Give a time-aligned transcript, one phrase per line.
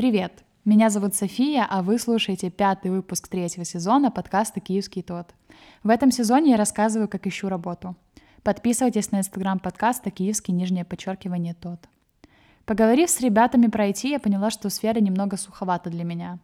[0.00, 0.44] Привет!
[0.64, 5.34] Меня зовут София, а вы слушаете пятый выпуск третьего сезона подкаста «Киевский тот».
[5.82, 7.94] В этом сезоне я рассказываю, как ищу работу.
[8.42, 11.80] Подписывайтесь на инстаграм подкаста «Киевский нижнее подчеркивание тот».
[12.64, 16.38] Поговорив с ребятами про IT, я поняла, что сфера немного суховата для меня.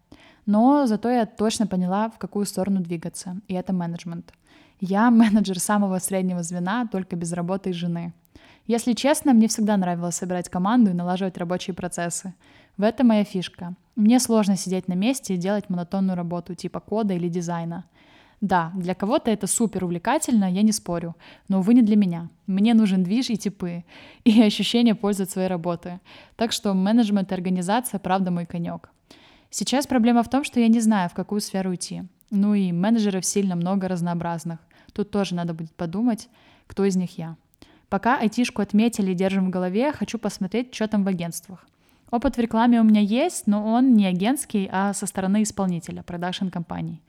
[0.45, 4.35] Но зато я точно поняла, в какую сторону двигаться, и это менеджмент.
[4.81, 8.13] Я менеджер самого среднего звена, только без работы и жены.
[8.67, 12.35] Если честно, мне всегда нравилось собирать команду и налаживать рабочие процессы.
[12.77, 13.75] В этом моя фишка.
[13.95, 17.87] Мне сложно сидеть на месте и делать монотонную работу типа кода или дизайна.
[18.43, 21.17] Да, для кого-то это супер увлекательно, я не спорю,
[21.49, 22.29] но, увы, не для меня.
[22.47, 23.85] Мне нужен движ и типы,
[24.25, 26.01] и ощущение пользы от своей работы.
[26.37, 28.91] Так что менеджмент и организация, правда, мой конек.
[29.49, 32.03] Сейчас проблема в том, что я не знаю, в какую сферу идти.
[32.31, 34.59] Ну и менеджеров сильно много разнообразных.
[34.93, 36.29] Тут тоже надо будет подумать,
[36.67, 37.37] кто из них я.
[37.89, 41.67] Пока айтишку отметили и держим в голове, хочу посмотреть, что там в агентствах.
[42.11, 46.49] Опыт в рекламе у меня есть, но он не агентский, а со стороны исполнителя, продакшн
[46.49, 47.03] компаний.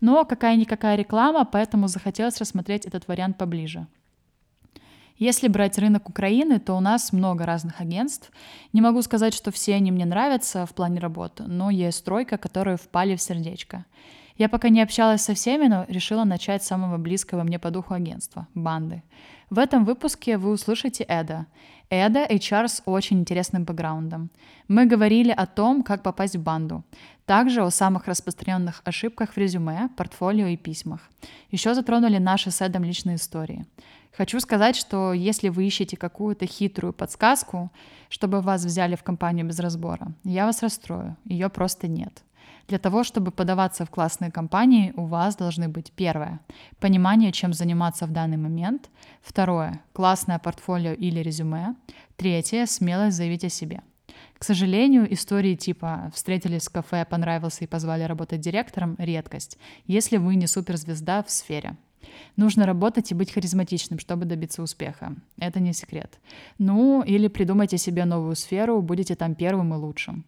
[0.00, 3.86] Но какая-никакая реклама, поэтому захотелось рассмотреть этот вариант поближе.
[5.18, 8.30] Если брать рынок Украины, то у нас много разных агентств.
[8.74, 12.76] Не могу сказать, что все они мне нравятся в плане работы, но есть тройка, которые
[12.76, 13.86] впали в сердечко.
[14.36, 17.94] Я пока не общалась со всеми, но решила начать с самого близкого мне по духу
[17.94, 19.02] агентства— банды.
[19.48, 21.46] В этом выпуске вы услышите Эда.
[21.90, 24.30] Эда— HR с очень интересным бэкграундом.
[24.66, 26.82] Мы говорили о том, как попасть в банду.
[27.26, 31.00] Также о самых распространенных ошибках в резюме, портфолио и письмах.
[31.50, 33.66] Еще затронули наши с Эдом личные истории.
[34.16, 37.70] Хочу сказать, что если вы ищете какую-то хитрую подсказку,
[38.08, 42.22] чтобы вас взяли в компанию без разбора, я вас расстрою, ее просто нет.
[42.68, 46.40] Для того, чтобы подаваться в классные компании, у вас должны быть первое—
[46.80, 48.90] понимание, чем заниматься в данный момент,
[49.22, 51.76] второе— классное портфолио или резюме,
[52.16, 53.82] третье— смелость заявить о себе.
[54.38, 60.34] К сожалению, истории типа «встретились в кафе, понравился и позвали работать директором»— редкость, если вы
[60.34, 61.76] не суперзвезда в сфере.
[62.36, 65.14] Нужно работать и быть харизматичным, чтобы добиться успеха.
[65.38, 66.18] Это не секрет.
[66.58, 70.24] Ну, или придумайте себе новую сферу, будете там первым и лучшим.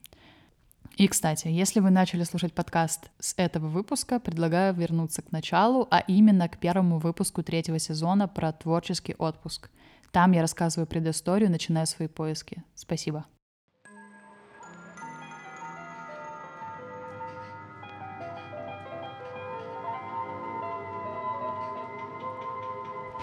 [0.98, 6.00] И, кстати, если вы начали слушать подкаст с этого выпуска, предлагаю вернуться к началу, а
[6.00, 9.70] именно к первому выпуску третьего сезона про творческий отпуск.
[10.10, 12.64] Там я рассказываю предысторию, начиная свои поиски.
[12.74, 13.26] Спасибо.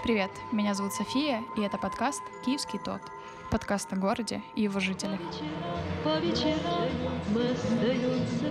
[0.02, 3.02] Привет, меня зовут София, и это подкаст «Киевский тот».
[3.50, 5.20] Подкаст о городе и его жителях.
[6.02, 6.90] По вечерам
[7.32, 8.50] мы остаемся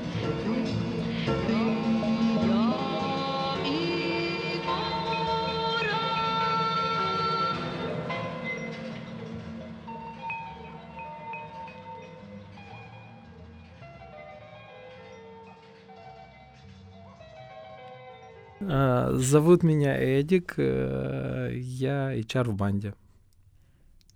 [18.61, 22.94] А, зовут меня Эдик, э, я HR в банде.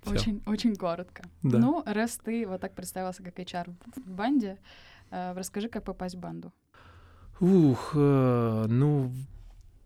[0.10, 0.20] Всё.
[0.20, 1.24] Очень, очень коротко.
[1.44, 1.58] Да.
[1.58, 4.58] Ну, раз ты вот так представился как HR в банде,
[5.12, 6.52] э, расскажи, как попасть в банду.
[7.40, 9.12] Ух, э, ну,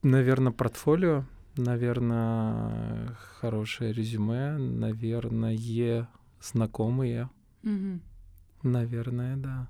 [0.01, 1.25] наверное, портфолио,
[1.55, 6.07] наверное, хорошее резюме, наверное,
[6.41, 7.29] знакомые.
[7.63, 7.99] Угу.
[8.63, 9.67] Наверное, да.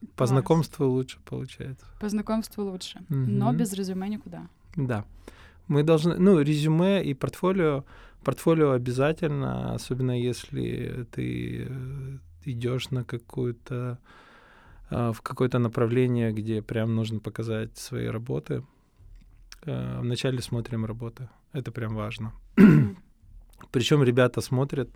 [0.00, 0.30] По Класс.
[0.30, 1.86] знакомству лучше получается.
[2.00, 3.18] По знакомству лучше, угу.
[3.18, 4.48] но без резюме никуда.
[4.76, 5.04] Да.
[5.68, 7.84] Мы должны, ну, резюме и портфолио,
[8.26, 14.00] портфолио обязательно, особенно если ты э, идешь на какую-то
[14.90, 18.64] а, в какое-то направление, где прям нужно показать свои работы.
[19.64, 21.28] А, вначале смотрим работы.
[21.52, 22.32] Это прям важно.
[23.70, 24.90] Причем ребята смотрят,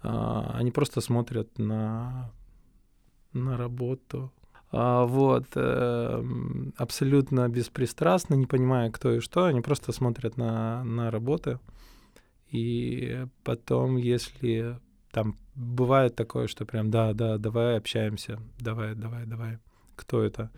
[0.00, 2.32] они просто смотрят на
[3.34, 4.32] на работу.
[4.72, 6.24] А, вот, э,
[6.78, 11.58] абсолютно беспристрастно, не понимая, кто и что, они просто смотрят на, на работы.
[12.54, 14.78] И потом, если
[15.10, 19.58] там бывает такое, что прям, да, да, давай общаемся, давай, давай, давай,
[19.96, 20.52] кто это?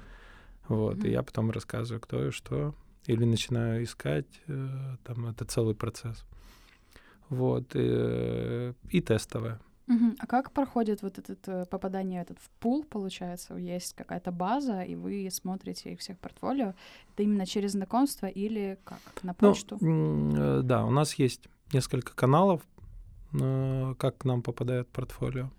[0.68, 1.08] Вот, mm-hmm.
[1.08, 2.74] и я потом рассказываю, кто и что,
[3.06, 6.26] или начинаю искать, э, там, это целый процесс.
[7.30, 9.58] Вот, и, и тестовое.
[9.88, 10.16] Угу.
[10.18, 13.54] А как проходит вот это э, попадание этот в пул, получается?
[13.54, 16.74] Есть какая-то база, и вы смотрите их всех портфолио.
[17.14, 18.98] Это именно через знакомство или как?
[19.22, 19.78] На ну, почту?
[19.80, 22.62] Ну, да, у нас есть несколько каналов,
[23.32, 25.50] э, как к нам попадает портфолио.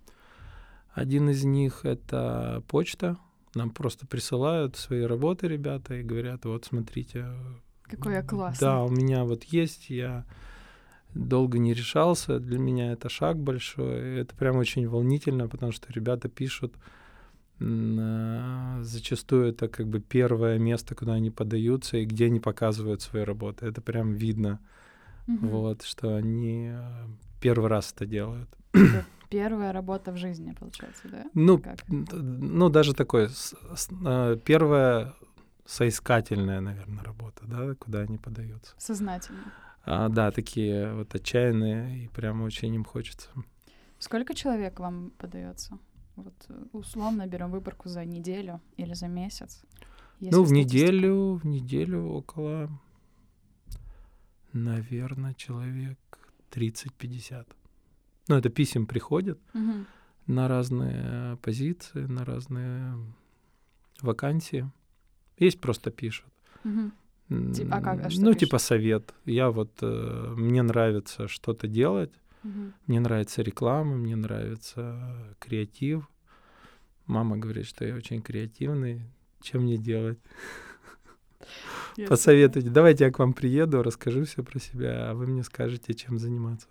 [0.94, 3.18] Один из них— это почта.
[3.54, 7.28] Нам просто присылают свои работы ребята и говорят, вот, смотрите.
[7.84, 8.66] Какой я классный.
[8.66, 10.26] Да, у меня вот есть, я
[11.14, 12.40] долго не решался.
[12.40, 14.20] Для меня это шаг большой.
[14.20, 16.76] Это прям очень волнительно, потому что ребята пишут
[17.60, 23.24] а, зачастую это как бы первое место, куда они подаются и где они показывают свои
[23.24, 23.66] работы.
[23.66, 24.60] Это прям видно,
[25.28, 25.50] Мгм.
[25.50, 27.08] вот, что они а,
[27.42, 28.50] первый раз это делают.
[28.74, 31.26] Это Первая работа в жизни, получается, да?
[31.34, 31.80] Ну, Как?
[31.88, 35.14] ну даже такое, с- с- а, первая
[35.66, 38.74] соискательная, наверное, работа, да, куда они подаются.
[38.78, 39.52] Сознательно.
[39.84, 43.30] А, да, такие вот отчаянные, и прям очень им хочется.
[44.00, 45.78] Сколько человек вам подается?
[46.16, 49.62] Вот э, условно берем выборку за неделю или за месяц.
[50.20, 52.70] Ну, в неделю, в неделю около,
[54.54, 55.98] наверное, человек
[56.52, 57.46] 30-50.
[58.30, 59.86] Ну, это писем приходят Мгм.
[60.28, 62.98] на разные позиции, на разные
[64.02, 64.70] вакансии.
[65.40, 66.26] Есть просто пишут.
[66.64, 68.06] Тип- а как?
[68.06, 68.40] А что ну, пишут?
[68.40, 69.14] типа совет.
[69.26, 72.74] Я вот, э, мне нравится что-то делать, Мгм.
[72.88, 76.08] мне нравится реклама, мне нравится креатив.
[77.06, 79.02] Мама говорит, что я очень креативный.
[79.42, 80.20] Чем мне делать?
[82.08, 82.70] Посоветуйте.
[82.70, 86.68] Давайте я к вам приеду, расскажу все про себя, а вы мне скажете, чем заниматься.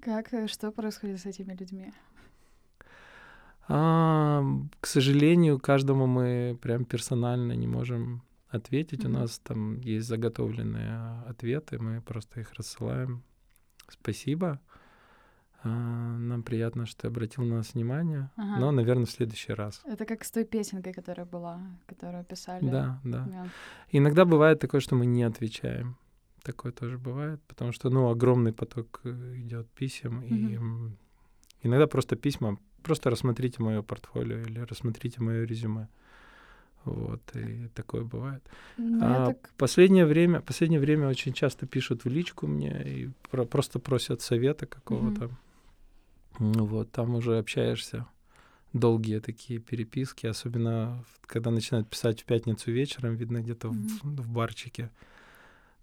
[0.00, 1.92] Как, э, что происходит с этими людьми?
[3.68, 4.42] А,
[4.80, 9.04] к сожалению, каждому мы прям персонально не можем ответить.
[9.04, 13.22] У нас там есть заготовленные ответы, мы просто их рассылаем.
[13.88, 14.60] Спасибо.
[15.62, 15.68] А,
[16.18, 18.30] нам приятно, что ты обратил на нас внимание.
[18.36, 18.60] Ага.
[18.60, 19.82] Но, наверное, в следующий раз.
[19.84, 22.70] Это как с той песенкой, которая была, которую писали.
[22.70, 23.24] Да, да.
[23.30, 23.48] Да.
[23.92, 25.96] Иногда бывает такое, что мы не отвечаем.
[26.42, 30.54] Такое тоже бывает, потому что, ну, огромный поток э, идет писем, и Мгм.
[30.86, 30.96] м,
[31.62, 35.88] иногда просто письма, просто рассмотрите мое портфолио или рассмотрите мое резюме.
[36.84, 38.42] Вот, и такое бывает.
[38.78, 39.50] Ну, А так...
[39.58, 44.64] последнее время, последнее время очень часто пишут в личку мне и про- просто просят совета
[44.64, 45.28] какого-то.
[45.28, 45.30] Ну
[46.40, 48.06] Вот, там уже общаешься.
[48.72, 54.90] Долгие такие переписки, особенно когда начинают писать в пятницу вечером, видно где-то в, в барчике.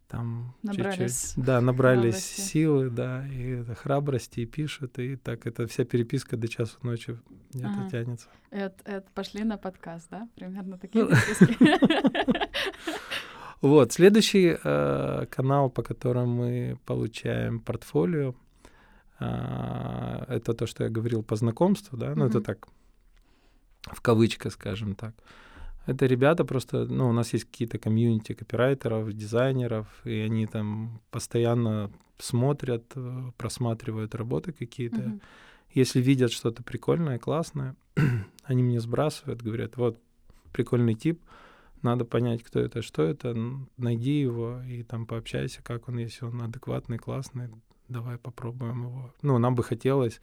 [0.08, 2.42] Там Набрались чуть-чуть, да, набрались храбрости.
[2.42, 7.20] силы, да, и это храбрости, и пишут, и так это вся переписка до часу ночи
[7.54, 7.90] где-то Ага.
[7.90, 8.28] тянется.
[8.50, 10.28] Это, это пошли на подкаст, да?
[10.36, 12.48] Примерно такие Ну, переписки.
[13.62, 18.36] Вот, следующий э, канал, по которому мы получаем портфолио,
[19.20, 22.68] а, это то, что я говорил по знакомству, да, ну это так,
[23.84, 25.14] в кавычках, скажем так.
[25.88, 31.90] Это ребята просто, ну, у нас есть какие-то комьюнити копирайтеров, дизайнеров, и они там постоянно
[32.18, 35.02] смотрят, э, просматривают работы какие-то.
[35.02, 35.22] Мгм.
[35.72, 37.76] Если видят что-то прикольное, классное,
[38.44, 39.98] они мне сбрасывают, говорят, вот,
[40.52, 41.22] прикольный тип,
[41.82, 43.36] надо понять, кто это, что это,
[43.78, 47.50] найди его и там пообщайся, как он, если он адекватный, классный,
[47.90, 49.14] давай попробуем его.
[49.22, 50.22] Ну, нам бы хотелось,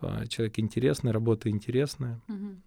[0.00, 2.20] а, человек интересный, работа интересная.
[2.28, 2.62] Мгм.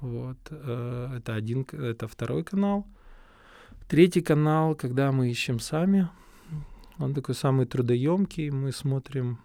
[0.00, 2.86] Вот, э, это один, это второй канал.
[3.88, 6.08] Третий канал, когда мы ищем сами,
[6.98, 9.38] он такой самый трудоемкий, мы смотрим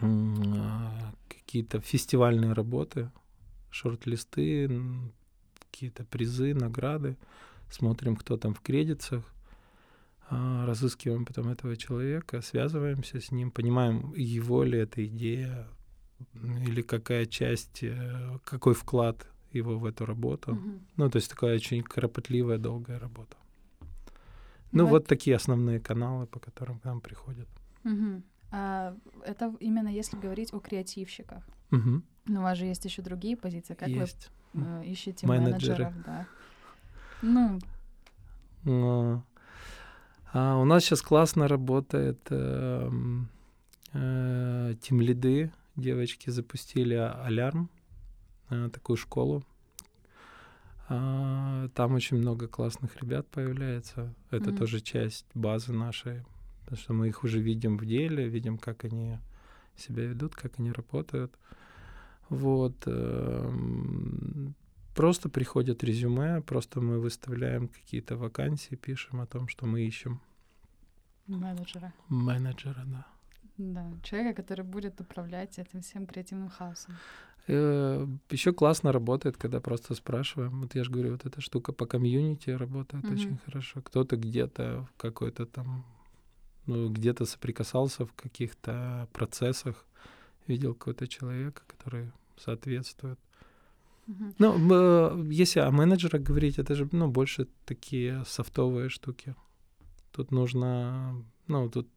[0.00, 3.10] а, какие-то фестивальные работы,
[3.70, 4.70] шорт-листы,
[5.58, 7.16] какие-то призы, награды,
[7.70, 9.24] смотрим, кто там в кредитах,
[10.30, 15.66] разыскиваем потом этого человека, связываемся с ним, понимаем, его ли эта идея,
[16.34, 20.54] или какая часть, э, какой вклад его в эту работу.
[20.54, 20.80] Мгм.
[20.96, 23.36] Ну, то есть такая очень кропотливая, долгая работа.
[24.72, 27.48] Ну, Ну, вот такие основные каналы, по которым к нам приходят.
[27.82, 28.22] Мгм.
[28.52, 31.42] А это именно если говорить о креативщиках.
[31.70, 32.04] Мгм.
[32.26, 33.74] Но у вас же есть еще другие позиции.
[33.74, 34.30] Как Есть.
[34.52, 35.84] вы э, ищете Менеджеры.
[35.84, 35.94] менеджеров?
[36.04, 36.26] Да.
[37.22, 37.58] Ну,
[40.32, 43.28] а у нас сейчас классно работает эм,
[43.92, 45.50] э, тимлиды.
[45.76, 47.68] Девочки запустили а- алярм,
[48.50, 49.44] э, такую школу.
[50.88, 54.12] А, Там очень много классных ребят появляется.
[54.30, 54.58] Это Мгм.
[54.58, 56.24] тоже часть базы нашей,
[56.60, 59.18] потому что мы их уже видим в деле, видим, как они
[59.76, 61.32] себя ведут, как они работают.
[62.28, 62.74] Вот.
[62.86, 64.54] эм,
[64.94, 70.20] Просто приходят резюме, просто мы выставляем какие-то вакансии, пишем о том, что мы ищем
[71.26, 71.92] менеджера.
[72.08, 73.06] менеджера, да.
[73.56, 76.96] Да, человека, который будет управлять этим всем креативным хаосом.
[77.46, 80.60] Еще классно работает, когда просто спрашиваем.
[80.60, 83.14] Вот я же говорю, вот эта штука по комьюнити работает Мгм.
[83.14, 83.82] очень хорошо.
[83.82, 85.84] Кто-то где-то в какой-то там,
[86.66, 89.86] ну, где-то соприкасался в каких-то процессах,
[90.46, 93.18] видел какого-то человека, который соответствует.
[94.38, 99.34] Ну, э, если о менеджерах говорить, это же, ну, больше такие софтовые штуки.
[100.12, 101.14] Тут нужно,
[101.46, 101.88] ну, тут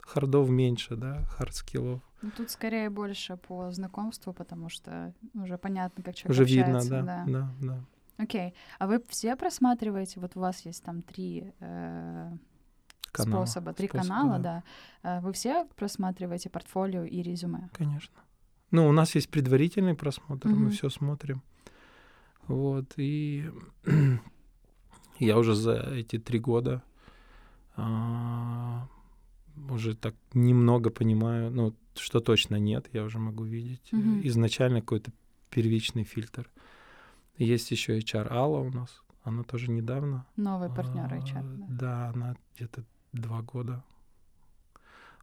[0.00, 2.00] хардов меньше, да, хардскиллов.
[2.22, 6.96] Ну, тут скорее больше по знакомству, потому что уже понятно, как человек Уже общается.
[6.96, 7.84] видно, да, да, да.
[8.16, 8.54] Окей.
[8.78, 10.20] А вы все просматриваете?
[10.20, 12.32] Вот у вас есть там три э,
[13.12, 14.62] Канала, способа, три способа, канала, да.
[15.02, 15.18] да.
[15.18, 17.68] Э, Вы все просматриваете портфолио и резюме?
[17.72, 18.14] Конечно.
[18.74, 20.70] Ну, у нас есть предварительный просмотр, мы Мгм.
[20.70, 21.42] все смотрим.
[22.48, 23.48] Вот, и
[25.20, 26.82] я уже за эти три года
[27.76, 28.88] а,
[29.70, 33.92] уже так немного понимаю, ну, что точно нет, я уже могу видеть.
[33.92, 34.22] Мгм.
[34.24, 35.12] Изначально какой-то
[35.50, 36.50] первичный фильтр.
[37.38, 40.26] Есть еще HR Алла у нас, она тоже недавно.
[40.34, 41.44] Новый партнер А, HR.
[41.58, 41.66] да.
[41.68, 43.84] Да, она где-то два года.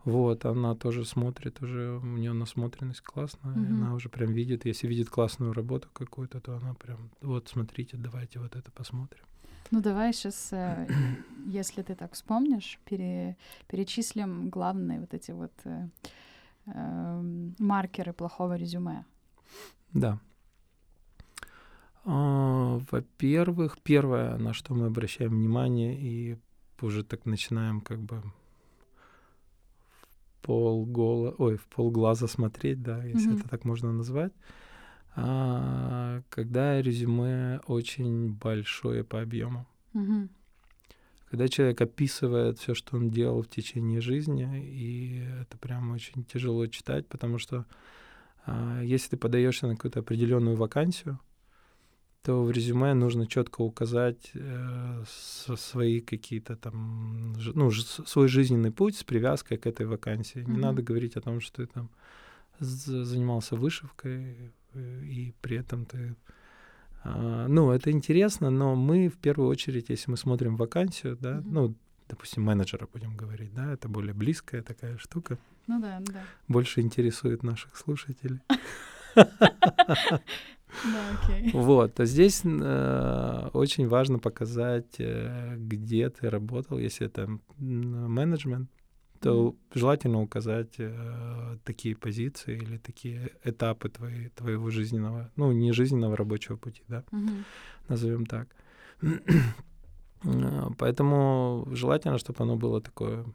[0.05, 3.73] Вот, она тоже смотрит, уже у нее насмотренность классная, Мгм.
[3.83, 8.39] она уже прям видит, если видит классную работу какую-то, то она прям, вот, смотрите, давайте
[8.39, 9.23] вот это посмотрим.
[9.71, 10.51] Ну давай сейчас,
[11.45, 13.35] если ты так вспомнишь, пере-
[13.67, 15.87] перечислим главные вот эти вот э,
[16.65, 19.05] эм, маркеры плохого резюме.
[19.93, 20.19] Да.
[22.05, 26.37] А, Во-первых, первое, на что мы обращаем внимание и
[26.81, 28.23] уже так начинаем как бы
[30.41, 33.39] полгола, ой, в полглаза смотреть, да, если Мгм.
[33.39, 34.33] это так можно назвать,
[35.15, 39.67] а, когда резюме очень большое по объему.
[39.93, 40.29] Мгм.
[41.29, 46.67] Когда человек описывает все, что он делал в течение жизни, и это прям очень тяжело
[46.67, 47.65] читать, потому что
[48.45, 51.19] а, если ты подаешься на какую-то определенную вакансию,
[52.23, 59.03] то в резюме нужно четко указать э, свои какие-то там, ну, свой жизненный путь с
[59.03, 60.39] привязкой к этой вакансии.
[60.39, 60.61] Не Мгм.
[60.61, 61.89] надо говорить о том, что ты там
[62.59, 66.15] занимался вышивкой, э, и при этом ты...
[67.03, 71.53] а, ну, это интересно, но мы в первую очередь, если мы смотрим вакансию, да, Мгм.
[71.53, 71.75] ну,
[72.07, 76.21] допустим, менеджера будем говорить, да, это более близкая такая штука, Ну да, ну да.
[76.47, 78.39] больше интересует наших слушателей.
[80.83, 81.51] Да, окей.
[81.53, 88.69] Вот, а здесь э, очень важно показать, э, где ты работал, если это менеджмент,
[89.19, 96.15] то желательно указать э, такие позиции или такие этапы твои, твоего жизненного, ну, не жизненного
[96.15, 97.45] рабочего пути, да, Мгм.
[97.87, 98.47] назовем так.
[100.23, 103.25] Э, Поэтому желательно, чтобы оно было такое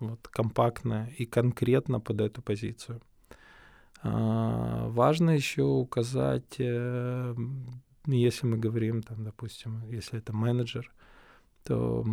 [0.00, 3.00] вот компактное и конкретно под эту позицию.
[4.04, 7.34] А, Важно еще указать, э,
[8.06, 10.92] если мы говорим, там, допустим, если это менеджер,
[11.64, 12.04] то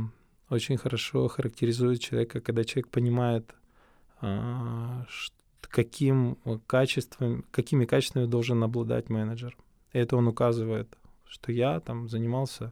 [0.49, 3.53] очень хорошо характеризует человека, когда человек понимает,
[4.21, 5.05] а,
[5.61, 9.57] каким качеством, какими качествами должен обладать менеджер.
[9.91, 12.71] Это он указывает, что я там занимался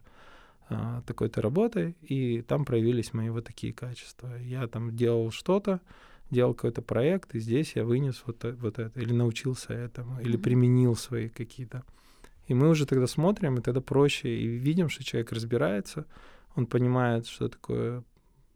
[0.69, 4.37] а, такой-то работой, и там проявились мои вот такие качества.
[4.37, 5.81] Я там делал что-то,
[6.31, 10.37] делал какой-то проект, и здесь я вынес вот, э- вот это, или научился этому, или
[10.37, 11.83] применил свои какие-то.
[12.47, 16.05] И мы уже тогда смотрим, и тогда проще, и видим, что человек разбирается,
[16.55, 18.03] он понимает, что такое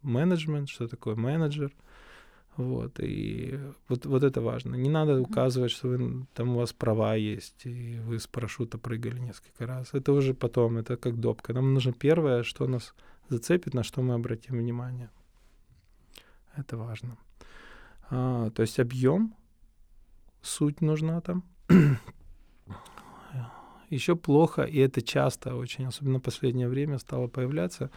[0.02, 1.72] менеджмент, что такое менеджер.
[2.58, 4.76] Вот, и вот, вот это важно.
[4.76, 9.20] Не надо указывать, что вы, там у вас права есть, и вы с парашюта прыгали
[9.20, 9.90] несколько раз.
[9.94, 11.54] Это уже потом, это как допка.
[11.54, 12.94] Нам нужно первое, что нас
[13.30, 15.10] зацепит, на что мы обратим внимание.
[16.56, 17.18] Это важно.
[18.16, 19.34] А, то есть объем,
[20.44, 21.44] суть нужна там.
[23.90, 27.90] Еще плохо, и это часто очень, особенно в последнее время стало появляться,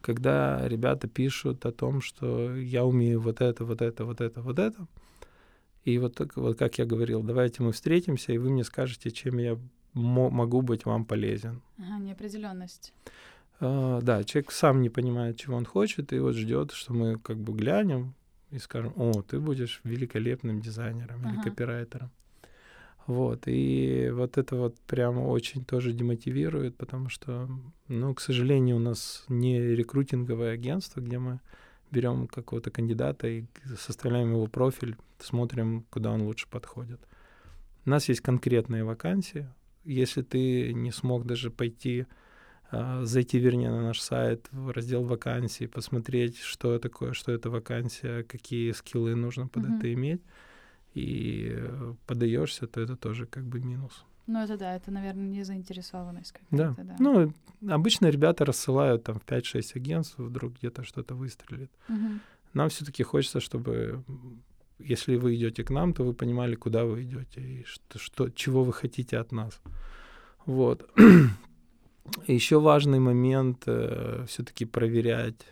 [0.00, 4.58] когда ребята пишут о том, что я умею вот это, вот это, вот это, вот
[4.58, 4.86] это.
[5.84, 9.38] И вот, так, вот как я говорил, давайте мы встретимся, и вы мне скажете, чем
[9.38, 9.56] я
[9.92, 11.62] мо- могу быть вам полезен.
[11.78, 12.92] Ага, неопределенность.
[13.60, 17.38] А, да, человек сам не понимает, чего он хочет, и вот ждет, что мы как
[17.38, 18.14] бы глянем
[18.54, 21.50] и скажем, о, ты будешь великолепным дизайнером или Ага.
[21.50, 22.10] копирайтером.
[23.06, 27.50] Вот, и вот это вот прямо очень тоже демотивирует, потому что,
[27.88, 31.40] ну, к сожалению, у нас не рекрутинговое агентство, где мы
[31.90, 33.44] берем какого-то кандидата и
[33.76, 37.00] составляем его профиль, смотрим, куда он лучше подходит.
[37.84, 39.48] У нас есть конкретные вакансии.
[39.84, 42.06] Если ты не смог даже пойти,
[42.70, 48.72] зайти, вернее, на наш сайт, в раздел вакансий, посмотреть, что такое, что это вакансия, какие
[48.72, 49.78] скиллы нужно под Мгм.
[49.78, 50.22] это иметь,
[50.94, 54.04] и э, подаешься, то это тоже как бы минус.
[54.26, 56.70] Ну это да, это, наверное, незаинтересованность Да.
[56.70, 56.96] какая-то, да.
[56.98, 57.34] Ну,
[57.72, 61.70] обычно ребята рассылают там в 5-6 агентств, вдруг где-то что-то выстрелит.
[61.88, 62.20] Мгм.
[62.54, 64.02] Нам все-таки хочется, чтобы
[64.78, 68.64] если вы идете к нам, то вы понимали, куда вы идете и что, что, чего
[68.64, 69.60] вы хотите от нас.
[70.46, 70.90] Вот.
[72.26, 75.46] Еще важный момент все-таки проверять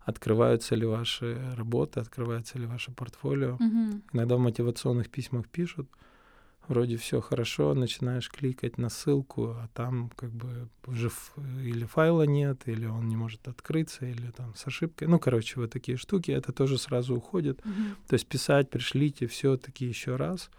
[0.00, 3.56] открываются ли ваши работы, открывается ли ваше портфолио.
[3.60, 4.02] Мгм.
[4.12, 5.86] Иногда в мотивационных письмах пишут,
[6.66, 11.10] вроде все хорошо, начинаешь кликать на ссылку, а там как бы уже
[11.62, 15.08] или файла нет, или он не может открыться, или там с ошибкой.
[15.08, 17.62] Ну, короче, вот такие штуки, это тоже сразу уходит.
[17.66, 17.96] Мгм.
[18.06, 20.50] То есть писать, пришлите все-таки еще раз.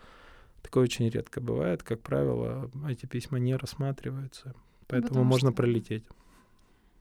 [0.61, 1.81] Такое очень редко бывает.
[1.81, 4.53] Как правило, эти письма не рассматриваются.
[4.89, 6.03] Поэтому потому можно пролететь.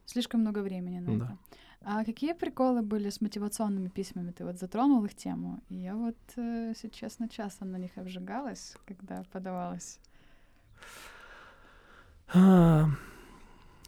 [0.07, 1.25] Слишком много времени на Да.
[1.25, 1.38] это.
[1.80, 4.33] А какие приколы были с мотивационными письмами?
[4.33, 5.61] Ты вот затронул их тему.
[5.71, 10.00] И я вот, э, если честно, часто на них обжигалась, когда подавалась.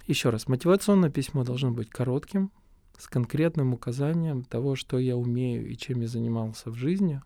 [0.07, 2.51] Еще раз, мотивационное письмо должно быть коротким,
[2.99, 7.21] с конкретным указанием того, что я умею и чем я занимался в жизни,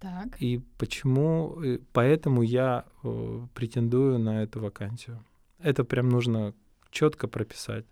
[0.00, 0.40] Так.
[0.40, 5.22] и почему, и поэтому я э, претендую на эту вакансию.
[5.62, 6.54] Это прям нужно
[6.90, 7.86] четко прописать.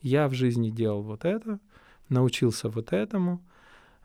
[0.00, 1.58] Я в жизни делал вот это,
[2.08, 3.42] научился вот этому,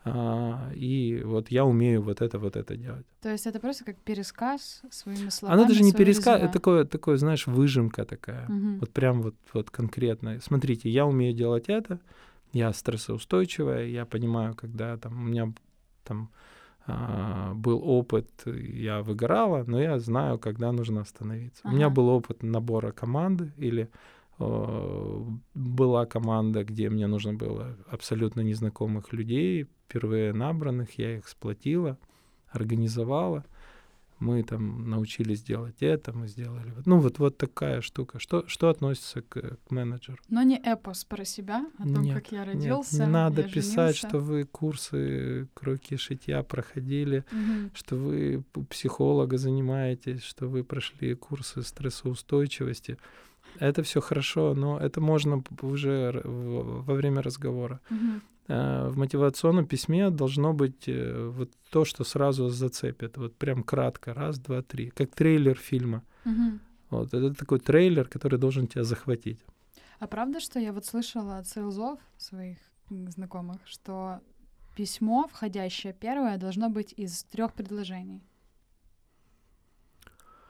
[0.05, 3.05] а, и вот я умею вот это, вот это делать.
[3.22, 5.60] То есть это просто как пересказ своими словами.
[5.60, 6.46] Она даже не пересказ, резюме.
[6.46, 8.50] это такое, такое, знаешь, выжимка такая.
[8.50, 8.79] Мгм.
[8.79, 10.39] Вот прям вот, вот конкретно.
[10.41, 12.00] Смотрите, я умею делать это,
[12.51, 15.53] я стрессоустойчивая, я понимаю, когда там у меня
[16.03, 16.29] там
[16.86, 21.62] был опыт, я выгорала, но я знаю, когда нужно остановиться.
[21.66, 21.96] У меня Ага.
[21.96, 23.90] был опыт набора команды или
[24.40, 31.98] э, была команда, где мне нужно было абсолютно незнакомых людей, впервые набранных, я их сплотила,
[32.50, 33.46] организовала.
[34.24, 36.72] Мы там научились делать это, мы сделали.
[36.86, 38.20] Ну, вот, вот такая штука.
[38.20, 40.18] Что, что относится к, к менеджеру?
[40.30, 43.03] Но не эпос про себя, о том, Нет, как я Нет, родился.
[43.06, 44.08] не надо я писать, женился.
[44.08, 47.72] что вы курсы кройки шитья проходили, Мгм.
[47.74, 52.98] что вы психолога занимаетесь, что вы прошли курсы стрессоустойчивости.
[53.60, 57.80] Это все хорошо, но это можно уже во время разговора.
[57.89, 58.22] Мгм.
[58.47, 63.17] Э, В мотивационном письме должно быть э, вот то, что сразу зацепит.
[63.17, 64.89] Вот прям кратко, раз, два, три.
[64.89, 66.03] Как трейлер фильма.
[66.25, 66.59] Мгм.
[66.89, 69.39] Вот, это такой трейлер, который должен тебя захватить.
[70.00, 72.58] А правда, что я вот слышала от сейлзов своих
[72.89, 74.19] знакомых, что
[74.75, 78.21] письмо, входящее первое, должно быть из трех предложений?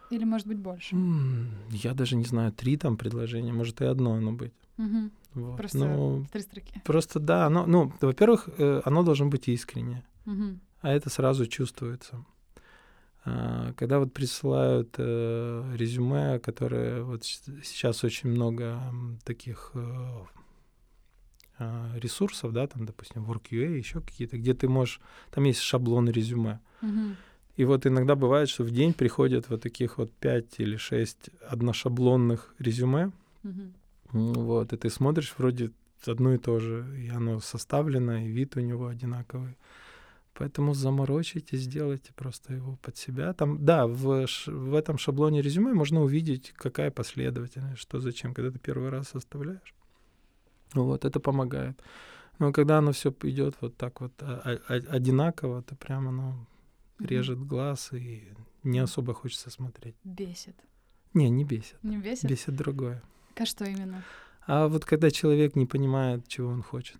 [0.09, 0.95] Или может быть больше?
[1.69, 4.53] Я даже не знаю, три там предложения, может и одно оно быть.
[4.77, 5.11] Мгм.
[5.33, 5.57] Вот.
[5.57, 6.81] Просто Ну, три строки.
[6.85, 10.59] просто да, оно, ну, во-первых, э, оно должно быть искреннее, Мгм.
[10.81, 12.23] а это сразу чувствуется.
[13.25, 18.79] А, Когда вот присылают э, резюме, которые вот сейчас очень много
[19.23, 20.25] таких э,
[21.59, 24.99] а, ресурсов, да, там, допустим, WorkUA, еще какие-то, где ты можешь,
[25.31, 26.59] там есть шаблон резюме.
[26.81, 27.15] Мгм.
[27.55, 32.53] И вот иногда бывает, что в день приходят вот таких вот пять или шесть одношаблонных
[32.59, 33.11] резюме,
[33.43, 33.73] Мгм.
[34.13, 35.71] Вот, и ты смотришь вроде
[36.05, 39.57] одно и то же, и оно составлено, и вид у него одинаковый.
[40.35, 43.33] Поэтому заморочите, сделайте просто его под себя.
[43.33, 48.59] Там, да, в, в этом шаблоне резюме можно увидеть, какая последовательность, что зачем, когда ты
[48.59, 49.73] первый раз составляешь.
[50.73, 51.79] Вот, это помогает.
[52.39, 56.47] Но когда оно все идет вот так вот а- а- а- одинаково, то прямо оно
[56.99, 58.27] режет глаз и
[58.63, 59.95] не особо хочется смотреть.
[60.03, 60.55] Бесит.
[61.13, 61.77] Не, не бесит.
[61.83, 62.29] Не бесит?
[62.29, 63.03] Бесит другое.
[63.35, 64.03] А что именно?
[64.45, 66.97] А вот когда человек не понимает, чего он хочет.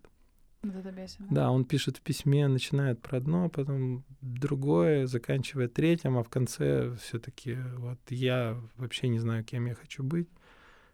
[0.63, 1.19] Вот это бесит.
[1.29, 6.95] Да, он пишет в письме, начинает про одно, потом другое, заканчивает третьим, а в конце
[6.95, 10.29] все-таки вот я вообще не знаю, кем я хочу быть.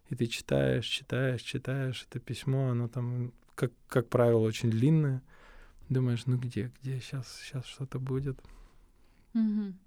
[0.09, 5.21] И ты читаешь, читаешь, читаешь это письмо, оно там, как, как правило, очень длинное.
[5.87, 8.39] Думаешь, ну где, где сейчас, сейчас что-то будет.
[9.33, 9.77] Мгм.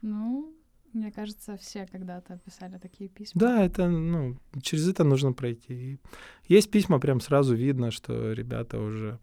[0.00, 0.54] Ну,
[0.92, 3.40] мне кажется, все когда-то писали такие письма.
[3.40, 5.74] Да, это, ну, через это нужно пройти.
[5.74, 5.98] И
[6.48, 9.18] есть письма, прям сразу видно, что ребята уже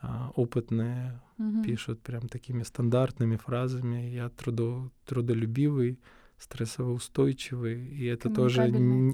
[0.00, 1.62] а, опытные, Мгм.
[1.62, 4.10] пишут прям такими стандартными фразами.
[4.10, 5.98] Я трудо, трудолюбивый,
[6.38, 8.70] стрессоустойчивый, и это тоже,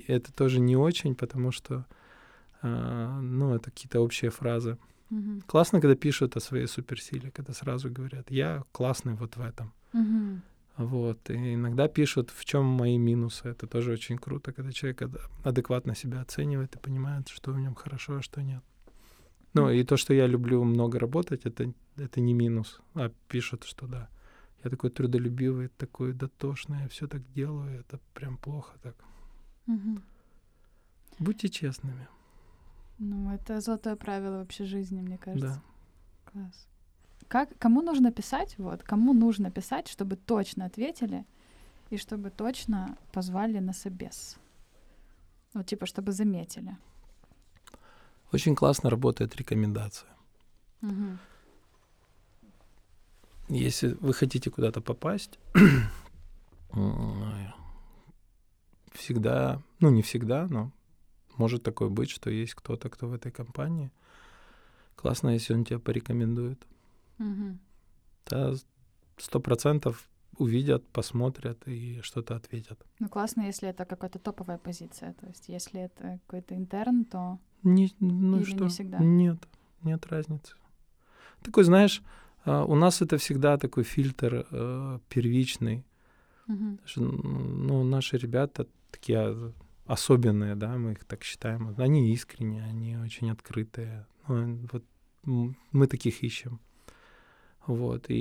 [0.09, 1.87] это тоже не очень, потому что,
[2.63, 4.79] а, ну, это какие-то общие фразы.
[5.11, 5.43] Мгм.
[5.47, 9.73] Классно, когда пишут о своей суперсиле, когда сразу говорят, я классный вот в этом.
[9.93, 10.43] Мгм.
[10.81, 11.31] Вот.
[11.31, 13.49] И иногда пишут, в чем мои минусы.
[13.49, 17.75] Это тоже очень круто, когда человек ад- адекватно себя оценивает и понимает, что в нем
[17.75, 18.63] хорошо, а что нет.
[19.55, 22.81] Ну, и то, что я люблю много работать, это, это не минус.
[22.95, 24.09] А пишут, что да.
[24.65, 28.95] Я такой трудолюбивый, такой дотошный, я все так делаю, это прям плохо так.
[29.67, 30.03] Мгм.
[31.19, 32.09] Будьте честными.
[32.99, 35.63] Ну, это золотое правило вообще жизни, мне кажется.
[36.25, 36.33] Да.
[36.33, 36.69] Класс.
[37.31, 41.25] Как, кому нужно писать, вот, кому нужно писать, чтобы точно ответили
[41.91, 44.37] и чтобы точно позвали на собес?
[45.55, 46.77] Вот, типа, чтобы заметили.
[48.33, 50.11] Очень классно работает рекомендация.
[50.81, 51.21] Мгм.
[53.49, 55.39] Если вы хотите куда-то попасть,
[58.93, 60.73] всегда, ну не всегда, но
[61.37, 63.93] может такое быть, что есть кто-то, кто в этой компании.
[64.97, 66.67] Классно, если он тебя порекомендует.
[67.21, 67.59] Мгм.
[68.27, 68.55] Да,
[69.19, 72.79] сто процентов увидят, посмотрят и что-то ответят.
[72.99, 75.13] Ну, классно, если это какая-то топовая позиция.
[75.21, 77.39] То есть, если это какой-то интерн, то...
[77.63, 78.69] Не, ну Или не что?
[78.69, 78.99] всегда?
[78.99, 79.37] Нет,
[79.83, 80.55] нет разницы.
[81.43, 82.03] Такой, знаешь,
[82.45, 85.85] а, у нас это всегда такой фильтр э, первичный.
[86.85, 89.53] Что, Ну, наши ребята такие
[89.87, 91.75] особенные, да, мы их так считаем.
[91.79, 94.07] Они искренние, они очень открытые.
[94.27, 94.85] Ну, вот
[95.73, 96.59] мы таких ищем.
[97.67, 98.11] Вот.
[98.11, 98.15] И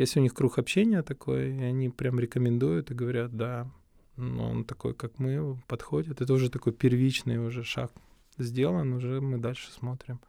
[0.00, 3.70] если у них круг общения такой, и они прям рекомендуют и говорят, да,
[4.16, 6.20] ну, он такой, как мы, подходит.
[6.20, 7.92] Это уже такой первичный уже шаг
[8.38, 10.20] сделан, уже мы дальше смотрим.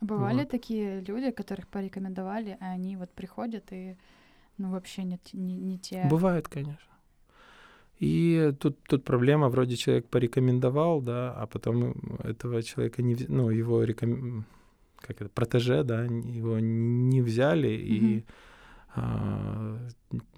[0.00, 0.50] Бывали Вот.
[0.50, 3.96] такие люди, которых порекомендовали, а они вот приходят и,
[4.58, 6.06] ну, вообще не, не, не те...
[6.10, 6.92] Бывает, конечно.
[8.00, 13.84] И тут, тут проблема, вроде человек порекомендовал, да, а потом этого человека не, ну, его
[13.84, 14.44] реком...
[15.02, 18.24] как это, протеже, да, его не взяли, и Мгм.
[18.94, 19.88] а,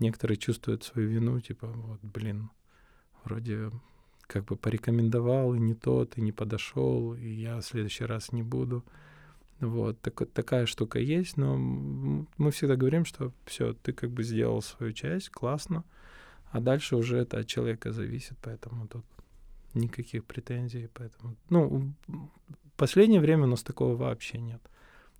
[0.00, 2.50] некоторые чувствуют свою вину, типа, вот, блин,
[3.24, 3.70] вроде
[4.26, 8.42] как бы порекомендовал, и не тот, и не подошел, и я в следующий раз не
[8.42, 8.84] буду.
[9.60, 14.62] Вот, так, такая штука есть, но мы всегда говорим, что все, ты как бы сделал
[14.62, 15.84] свою часть, классно,
[16.50, 19.04] а дальше уже это от человека зависит, поэтому тут
[19.74, 21.92] никаких претензий, поэтому, ну,
[22.74, 24.60] в последнее время у нас такого вообще нет.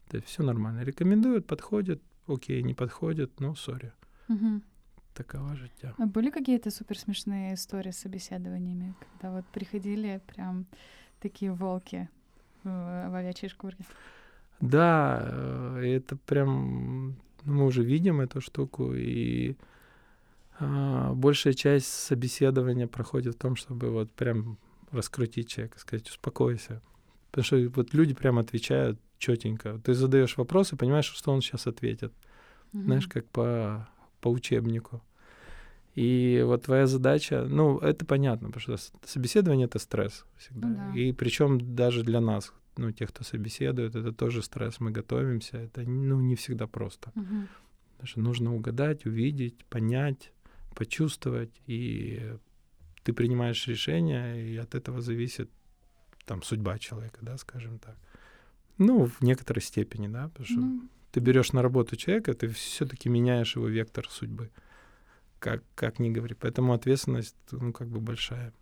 [0.08, 0.82] То есть все нормально.
[0.82, 3.92] Рекомендуют, подходит, окей, не подходит, ну, сори,
[4.28, 4.62] Мгм.
[5.14, 5.94] такова життя.
[5.98, 10.66] А были какие-то супер смешные истории с собеседованиями, когда вот приходили прям
[11.20, 12.08] такие волки
[12.64, 12.68] в,
[13.10, 13.76] в овечьей шкуре?
[14.60, 19.54] Да, э, это прям, ну, мы уже видим эту штуку, и
[20.58, 24.58] а, большая часть собеседования проходит в том, чтобы вот прям
[24.90, 26.80] раскрутить человека, сказать, успокойся.
[27.34, 29.80] Потому что вот люди прям отвечают четенько.
[29.84, 32.12] Ты задаешь вопрос и понимаешь, что он сейчас ответит.
[32.72, 33.10] Знаешь, Мгм.
[33.10, 33.88] как по,
[34.20, 35.02] по учебнику.
[35.96, 40.68] И вот твоя задача, ну, это понятно, потому что собеседование это стресс всегда.
[40.68, 41.00] Ну да.
[41.00, 44.78] И причем даже для нас, ну, тех, кто собеседует, это тоже стресс.
[44.78, 45.56] Мы готовимся.
[45.56, 47.10] Это, ну, не всегда просто.
[47.16, 47.48] Мгм.
[47.94, 50.32] Потому что нужно угадать, увидеть, понять,
[50.76, 51.50] почувствовать.
[51.66, 52.32] И
[53.02, 55.50] ты принимаешь решение, и от этого зависит
[56.26, 57.96] там судьба человека, да, скажем так.
[58.78, 63.08] Ну, в некоторой степени, да, потому что Ну, ты берешь на работу человека, ты все-таки
[63.08, 64.50] меняешь его вектор судьбы.
[65.38, 66.34] Как, как ни говори.
[66.34, 68.52] Поэтому ответственность, ну, как бы большая.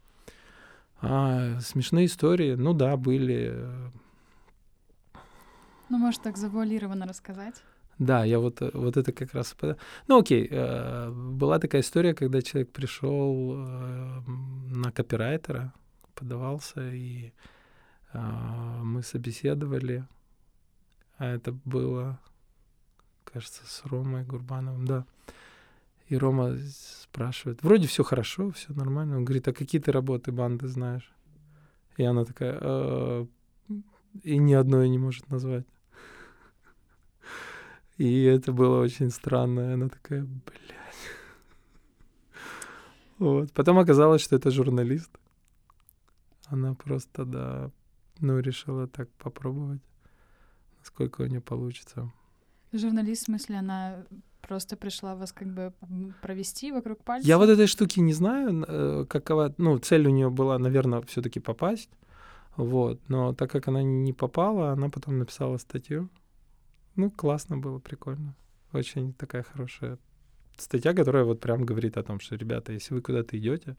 [1.01, 3.51] А смешные истории, ну да, были.
[3.53, 3.91] э,
[5.89, 7.63] ну, может, так завуалированно рассказать?
[7.99, 9.57] Да, я вот, э, вот это как раз...
[10.09, 15.73] Ну, окей, э, была такая история, когда человек пришел на копирайтера,
[16.15, 17.33] подавался, и
[18.13, 20.07] мы собеседовали.
[21.19, 22.19] А это было,
[23.25, 25.07] кажется, с Ромой Гурбановым, да.
[26.09, 29.17] И Рома спрашивает, вроде все хорошо, все нормально.
[29.17, 31.11] Он говорит, а какие ты работы банды знаешь?
[31.97, 33.27] И она такая, «Э,
[34.23, 35.67] и ни одной не может назвать.
[37.99, 39.75] И это было очень странно.
[39.75, 40.77] Она такая, блядь.
[43.19, 43.53] Вот.
[43.53, 45.11] Потом оказалось, что это журналист.
[46.47, 47.71] Она просто, да,
[48.21, 49.83] ну, решила так попробовать,
[50.79, 52.13] насколько у нее получится.
[52.73, 54.05] Журналист, в смысле, она
[54.41, 55.73] просто пришла вас как бы
[56.21, 57.27] провести вокруг пальца?
[57.27, 61.41] Я вот этой штуки не знаю, э, какова, ну, цель у нее была, наверное, все-таки
[61.41, 61.91] попасть,
[62.57, 66.09] вот, но так как она не попала, она потом написала статью.
[66.97, 68.35] Ну, классно было, прикольно.
[68.73, 69.99] Очень такая хорошая
[70.57, 73.77] статья, которая вот прям говорит о том, что, ребята, если вы куда-то идете,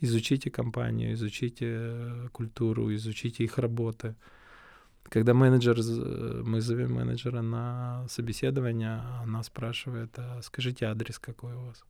[0.00, 4.14] изучите компанию, изучите э, культуру, изучите их работы.
[5.04, 11.66] Когда менеджер, э, мы зовем менеджера на собеседование, она спрашивает, а скажите адрес какой у
[11.66, 11.84] вас?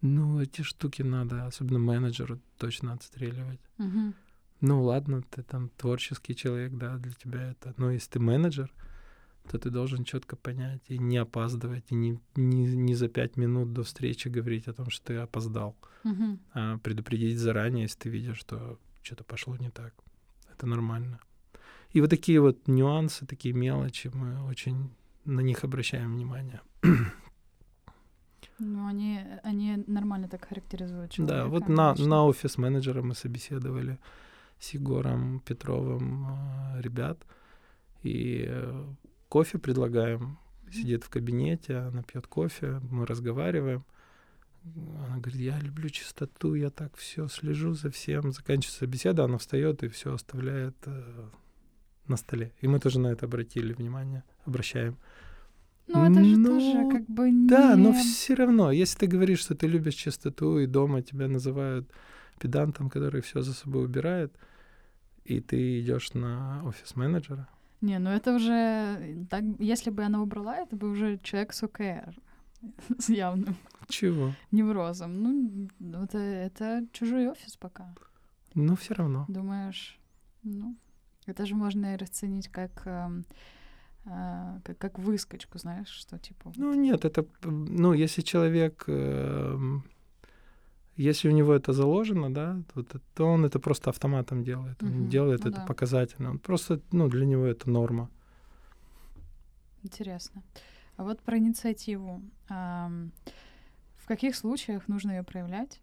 [0.00, 3.60] Ну, эти штуки надо, особенно менеджеру, точно отстреливать.
[3.78, 4.14] Мгм.
[4.60, 7.74] Ну, ладно, ты там творческий человек, да, для тебя это.
[7.76, 8.72] Но если ты менеджер,
[9.50, 13.72] то ты должен четко понять и не опаздывать, и не, не, не за пять минут
[13.72, 16.38] до встречи говорить о том, что ты опоздал, Мгм.
[16.52, 19.94] а предупредить заранее, если ты видишь, что что-то пошло не так.
[20.52, 21.18] Это нормально.
[21.94, 24.90] И вот такие вот нюансы, такие мелочи, мы очень
[25.24, 26.60] на них обращаем внимание.
[28.60, 31.42] Ну, они, они нормально так характеризуют человека.
[31.42, 33.98] Да, вот на, на офис менеджера мы собеседовали
[34.58, 37.24] с Егором Петровым э, ребят.
[38.02, 38.84] И э,
[39.28, 40.38] кофе предлагаем.
[40.70, 43.84] Сидит в кабинете, она пьет кофе, мы разговариваем.
[45.06, 48.32] Она говорит, я люблю чистоту, я так все слежу за всем.
[48.32, 51.28] Заканчивается беседа, она встает и все оставляет э,
[52.06, 52.52] на столе.
[52.60, 54.98] И мы тоже на это обратили внимание, обращаем.
[55.86, 56.48] Ну, это же но...
[56.48, 57.48] тоже как бы не...
[57.48, 61.90] Да, но все равно, если ты говоришь, что ты любишь чистоту, и дома тебя называют
[62.38, 64.36] педантом, который все за собой убирает,
[65.24, 67.48] и ты идешь на офис менеджера.
[67.80, 72.14] Не, ну это уже так, если бы она убрала, это бы уже человек с ОКР
[72.98, 73.56] с явным.
[73.88, 74.32] Чего?
[74.50, 75.22] Неврозом.
[75.22, 75.68] Ну,
[76.04, 77.94] это, это чужой офис пока.
[78.54, 79.24] Ну, все равно.
[79.28, 79.98] Думаешь,
[80.42, 80.76] ну,
[81.26, 83.22] это же можно и расценить как э,
[84.06, 86.52] э, как, как выскочку, знаешь, что типа.
[86.56, 89.58] Ну нет, это, ну если человек э,
[90.98, 92.84] если у него это заложено, да, то,
[93.14, 94.82] то он это просто автоматом делает.
[94.82, 95.64] Он угу, делает ну это да.
[95.64, 96.30] показательно.
[96.30, 98.10] Он просто, ну, для него это норма.
[99.84, 100.42] Интересно.
[100.96, 102.20] А вот про инициативу.
[102.48, 105.80] В каких случаях нужно ее проявлять?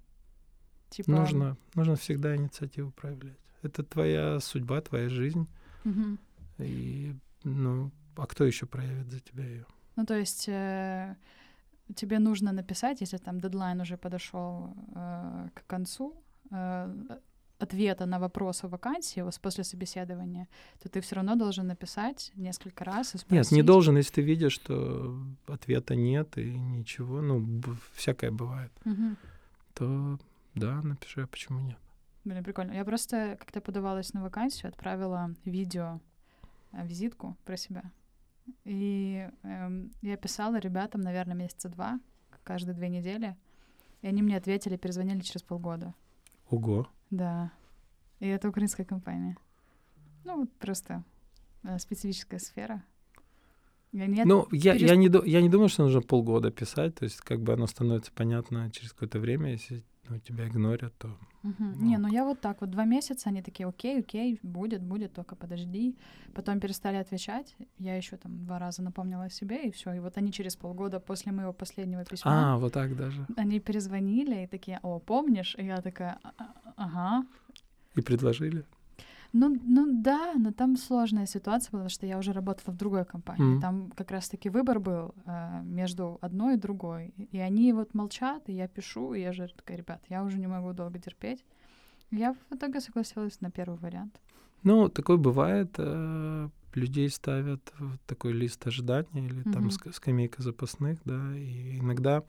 [0.90, 1.12] Типа...
[1.12, 3.38] Нужно, нужно всегда инициативу проявлять.
[3.62, 5.48] Это твоя судьба, твоя жизнь.
[5.86, 6.18] Угу.
[6.60, 9.66] И, ну, а кто еще проявит за тебя ее?
[9.96, 11.16] Ну, то есть э,
[11.94, 16.14] тебе нужно написать, если там дедлайн уже подошел э, к концу,
[16.52, 17.20] э,
[17.60, 20.48] ответа на вопрос о вакансии после собеседования,
[20.82, 23.32] то ты все равно должен написать несколько раз и спросить.
[23.32, 25.18] Нет, не должен, если ты видишь, что
[25.48, 29.16] ответа нет и ничего, ну, всякое бывает, угу.
[29.74, 30.20] то
[30.56, 31.78] да, напиши, а почему нет.
[32.24, 32.72] Блин, прикольно.
[32.74, 36.00] Я просто, когда подавалась на вакансию, отправила видео,
[36.72, 37.84] э, визитку про себя.
[38.64, 42.00] И эм, я писала ребятам, наверное, месяца два,
[42.44, 43.36] каждые две недели.
[44.02, 45.94] И они мне ответили, перезвонили через полгода.
[46.50, 46.88] Ого.
[47.10, 47.52] Да.
[48.20, 49.38] И это украинская компания.
[50.24, 51.04] Ну, вот просто
[51.64, 52.84] э, специфическая сфера.
[53.92, 54.92] Я не ну, я, перест...
[54.92, 56.96] я, не, я не думаю, что нужно полгода писать.
[56.96, 61.08] То есть, как бы оно становится понятно через какое-то время, если ну, тебя игнорят, то...
[61.44, 61.54] Угу.
[61.60, 65.14] Ну, не, ну я вот так вот, два месяца, они такие, окей, окей, будет, будет,
[65.14, 65.96] только подожди.
[66.34, 69.94] Потом перестали отвечать, я еще там два раза напомнила о себе, и все.
[69.94, 72.54] И вот они через полгода после моего последнего письма...
[72.54, 73.26] А, вот так даже.
[73.38, 75.56] Они перезвонили и такие, о, помнишь?
[75.58, 77.28] И я такая, «А, а, ага.
[77.96, 78.66] И предложили?
[79.38, 83.58] Ну, ну да, но там сложная ситуация, потому что я уже работала в другой компании.
[83.58, 83.62] Mm-hmm.
[83.62, 87.14] Там как раз-таки выбор был э, между одной и другой.
[87.34, 90.48] И они вот молчат, и я пишу, и я же такая, ребят, я уже не
[90.48, 91.44] могу долго терпеть.
[92.12, 94.22] Я в итоге согласилась на первый вариант.
[94.64, 95.76] Ну, такое бывает.
[95.80, 99.52] Э, людей ставят в такой лист ожидания или mm-hmm.
[99.52, 102.24] там скамейка запасных, да, и иногда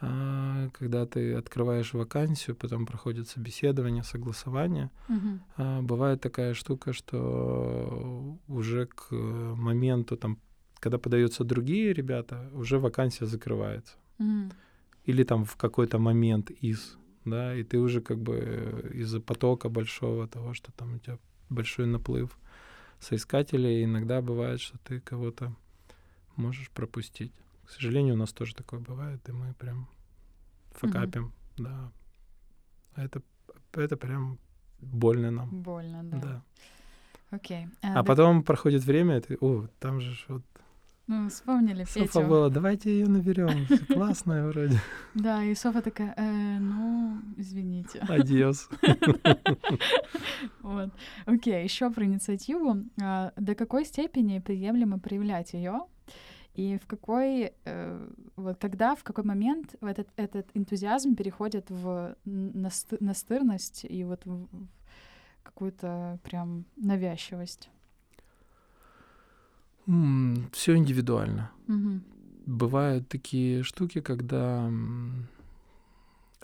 [0.00, 5.82] когда ты открываешь вакансию, потом проходит собеседование, согласование, угу.
[5.82, 10.38] бывает такая штука, что уже к моменту, там,
[10.78, 13.96] когда подаются другие ребята, уже вакансия закрывается.
[14.18, 14.52] Угу.
[15.06, 20.28] Или там в какой-то момент из, да, и ты уже как бы из-за потока большого
[20.28, 21.18] того, что там у тебя
[21.50, 22.38] большой наплыв
[23.00, 25.56] соискателей, иногда бывает, что ты кого-то
[26.36, 27.32] можешь пропустить.
[27.68, 29.88] К сожалению, у нас тоже такое бывает, и мы прям
[30.70, 31.92] факапим, mm да.
[32.96, 33.20] Это,
[33.72, 34.38] это прям
[34.80, 35.62] больно нам.
[35.62, 36.18] Больно, да.
[36.18, 36.42] Да.
[37.30, 37.66] Окей.
[37.66, 37.68] Okay.
[37.82, 38.02] А, а да...
[38.04, 40.42] потом проходит время, и ты, о, там же вот
[41.08, 42.26] ну, вспомнили Софа Петю.
[42.26, 43.66] была, давайте ее наберем.
[43.94, 44.80] Классная вроде.
[45.14, 47.98] Да, и Софа такая, э, ну, извините.
[48.00, 48.70] Адьос.
[50.62, 50.90] Вот.
[51.26, 52.84] Окей, еще про инициативу.
[53.02, 55.80] А, до какой степени приемлемо проявлять ее?
[56.58, 62.96] И в какой, э, вот когда, в какой момент этот, этот энтузиазм переходит в насты,
[62.98, 64.48] настырность и вот в,
[65.44, 67.70] какую-то прям навязчивость?
[69.86, 71.52] Mm, все индивидуально.
[71.68, 72.00] Угу.
[72.46, 74.68] Бывают такие штуки, когда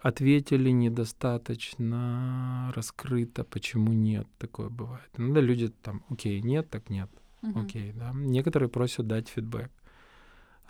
[0.00, 5.10] ответили недостаточно раскрыто, почему нет, такое бывает.
[5.18, 7.10] Иногда люди там, окей, нет, так нет,
[7.42, 7.58] угу.
[7.58, 8.12] окей, да.
[8.14, 9.72] Некоторые просят дать фидбэк.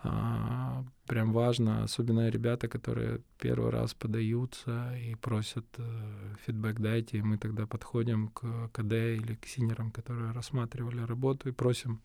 [0.06, 7.22] А, прям важно, особенно ребята, которые первый раз подаются и просят э, фидбэк дайте, и
[7.22, 12.00] мы тогда подходим к КД или к синерам, которые рассматривали работу, и просим,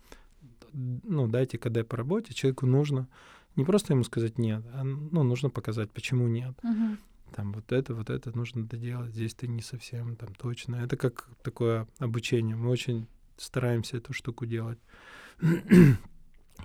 [0.72, 3.08] ну, дайте КД по работе, человеку нужно
[3.56, 6.56] не просто ему сказать нет, а ну, нужно показать, почему нет.
[6.64, 6.98] Uh-huh.
[7.36, 10.78] Там вот это, вот это нужно доделать, здесь ты не совсем там точно.
[10.78, 12.56] Это как такое обучение.
[12.56, 13.08] Мы очень
[13.38, 14.80] стараемся эту штуку делать.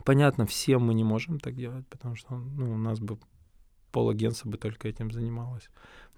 [0.04, 3.18] Понятно, всем мы не можем так делать, потому что ну, у нас бы
[3.92, 5.68] пол агентства бы только этим занималось.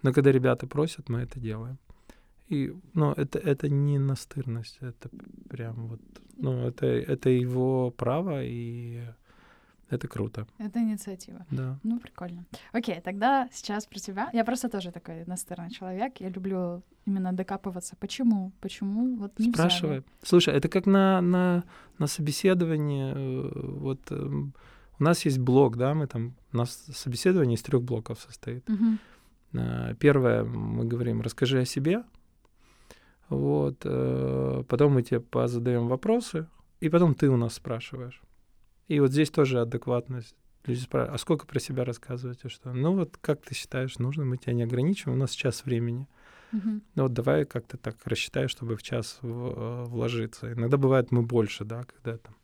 [0.03, 1.79] Но когда ребята просят, мы это делаем.
[2.49, 5.11] И, ну, это, это не настырность, это
[5.51, 6.01] прям вот,
[6.37, 9.03] ну, это, это его право, и
[9.91, 10.47] это круто.
[10.59, 11.47] Это инициатива.
[11.51, 11.79] Да.
[11.83, 12.45] Ну, прикольно.
[12.73, 14.29] Окей, тогда сейчас про тебя.
[14.33, 16.21] Я просто тоже такой настырный человек.
[16.21, 17.97] Я люблю именно докапываться.
[18.01, 18.53] Почему?
[18.61, 19.91] Почему вот не Спрашивай.
[19.99, 20.05] взяли?
[20.23, 21.63] Слушай, это как на, на,
[21.99, 23.13] на собеседовании.
[23.15, 24.53] э, Вот эм,
[24.99, 28.65] у нас есть блок, да, мы там, у нас собеседование из трех блоков состоит.
[29.55, 32.03] А, Первое, мы говорим, расскажи о себе.
[33.29, 36.47] Вот, э, потом мы тебе позадаем вопросы,
[36.81, 38.23] и потом ты у нас спрашиваешь.
[38.89, 40.37] И вот здесь тоже адекватность.
[40.65, 42.73] Люди спрашивают, а сколько про себя рассказываете, что?
[42.73, 46.07] Ну вот как ты считаешь нужно, мы тебя не ограничиваем, у нас час времени.
[46.53, 50.53] Ну вот давай как-то так рассчитай, чтобы в час в- э, вложиться.
[50.53, 52.35] Иногда бывает мы больше, да, когда там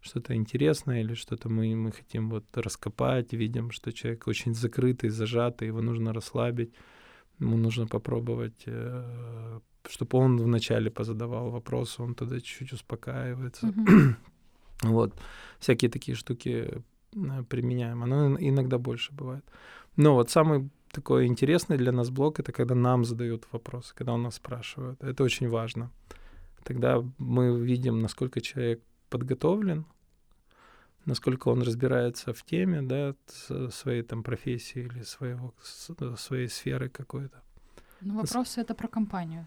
[0.00, 5.68] что-то интересное или что-то мы, мы хотим вот раскопать, видим, что человек очень закрытый, зажатый,
[5.68, 6.72] его нужно расслабить,
[7.40, 8.64] ему нужно попробовать,
[9.88, 13.66] чтобы он вначале позадавал вопросы, он тогда чуть-чуть успокаивается.
[13.66, 14.16] Мгм.
[14.82, 15.12] Вот,
[15.58, 16.82] всякие такие штуки
[17.14, 18.02] э, применяем.
[18.02, 19.44] Оно ин- иногда больше бывает.
[19.96, 24.16] Но вот самый такой интересный для нас блок— это когда нам задают вопросы, когда у
[24.18, 25.02] нас спрашивают.
[25.02, 25.90] Это очень важно.
[26.64, 29.84] Тогда мы видим, насколько человек подготовлен,
[31.06, 33.14] насколько он разбирается в теме, да,
[33.70, 35.52] своей там профессии или своего,
[36.16, 37.42] своей сферы какой-то.
[38.00, 39.46] Ну, вопросы это про компанию.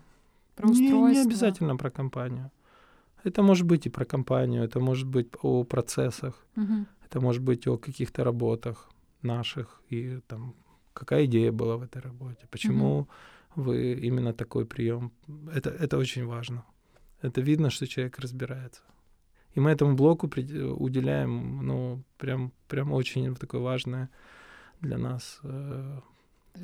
[0.55, 1.07] Про Не, устройство.
[1.07, 2.51] не обязательно про компанию.
[3.23, 6.87] Это может быть и про компанию, это может быть о процессах, Мгм.
[7.05, 8.89] это может быть о каких-то работах
[9.21, 10.53] наших и там
[10.93, 13.07] какая идея была в этой работе, почему
[13.55, 15.11] вы именно такой прием.
[15.53, 16.63] Это, это очень важно.
[17.23, 18.81] Это видно, что человек разбирается.
[19.55, 24.09] И мы этому блоку при- уделяем, ну, прям, прям очень такое важное
[24.81, 25.39] для нас.
[25.43, 25.99] э,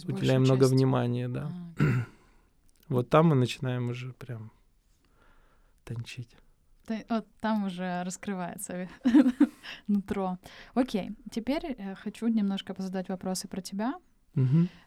[0.07, 1.51] уделяем много часть- внимания, да.
[1.79, 1.83] А,
[2.89, 4.49] Вот там мы начинаем уже прям
[5.83, 6.29] тончить.
[7.09, 8.87] Вот там уже раскрывается
[9.87, 10.37] нутро.
[10.73, 13.93] Окей, теперь э, хочу немножко позадать вопросы про тебя.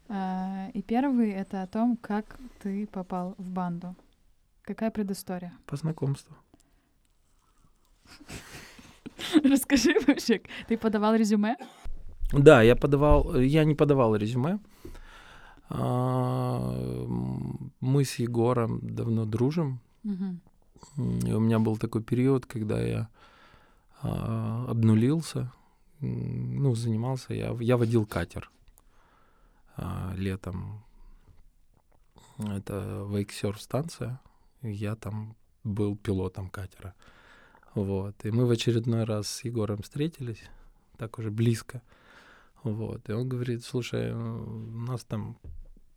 [0.08, 3.94] Э, И первый— это о том, как ты попал в банду.
[4.62, 5.52] Какая предыстория?
[5.66, 6.34] По знакомству.
[9.44, 11.56] Расскажи вообще, ты подавал резюме?
[12.32, 14.58] Да, я подавал, я не подавал резюме.
[15.68, 17.06] А,
[17.80, 19.80] Мы с Егором давно дружим.
[20.04, 20.40] Мгм.
[20.96, 23.08] И у меня был такой период, когда я
[24.02, 25.52] а, обнулился.
[26.00, 28.50] Ну, занимался, я, я водил катер
[29.76, 30.82] а, летом.
[32.38, 34.20] Это вейксерф-станция.
[34.62, 36.94] и Я там был пилотом катера.
[37.74, 38.24] Вот.
[38.24, 40.42] И мы в очередной раз с Егором встретились,
[40.96, 41.82] так уже близко.
[42.62, 43.08] Вот.
[43.08, 45.36] И он говорит, слушай, у нас там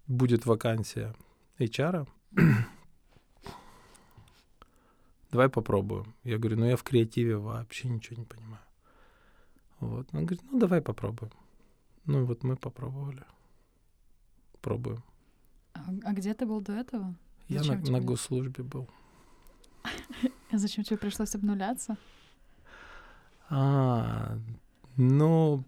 [0.07, 1.15] будет вакансия
[1.59, 2.07] HR.
[5.33, 6.13] Давай попробуем.
[6.23, 8.61] Я говорю, ну я в креативе вообще ничего не понимаю.
[9.79, 10.07] Вот.
[10.13, 11.31] Он говорит, ну давай попробуем.
[12.05, 13.23] Ну вот мы попробовали.
[14.61, 15.03] Пробуем.
[15.73, 17.15] А а где ты был до этого?
[17.49, 18.01] Я на, Зачем на тебе?
[18.01, 18.87] госслужбе был.
[19.83, 19.89] А
[20.57, 21.97] зачем тебе пришлось обнуляться?
[23.49, 24.37] А,
[24.97, 25.63] ну,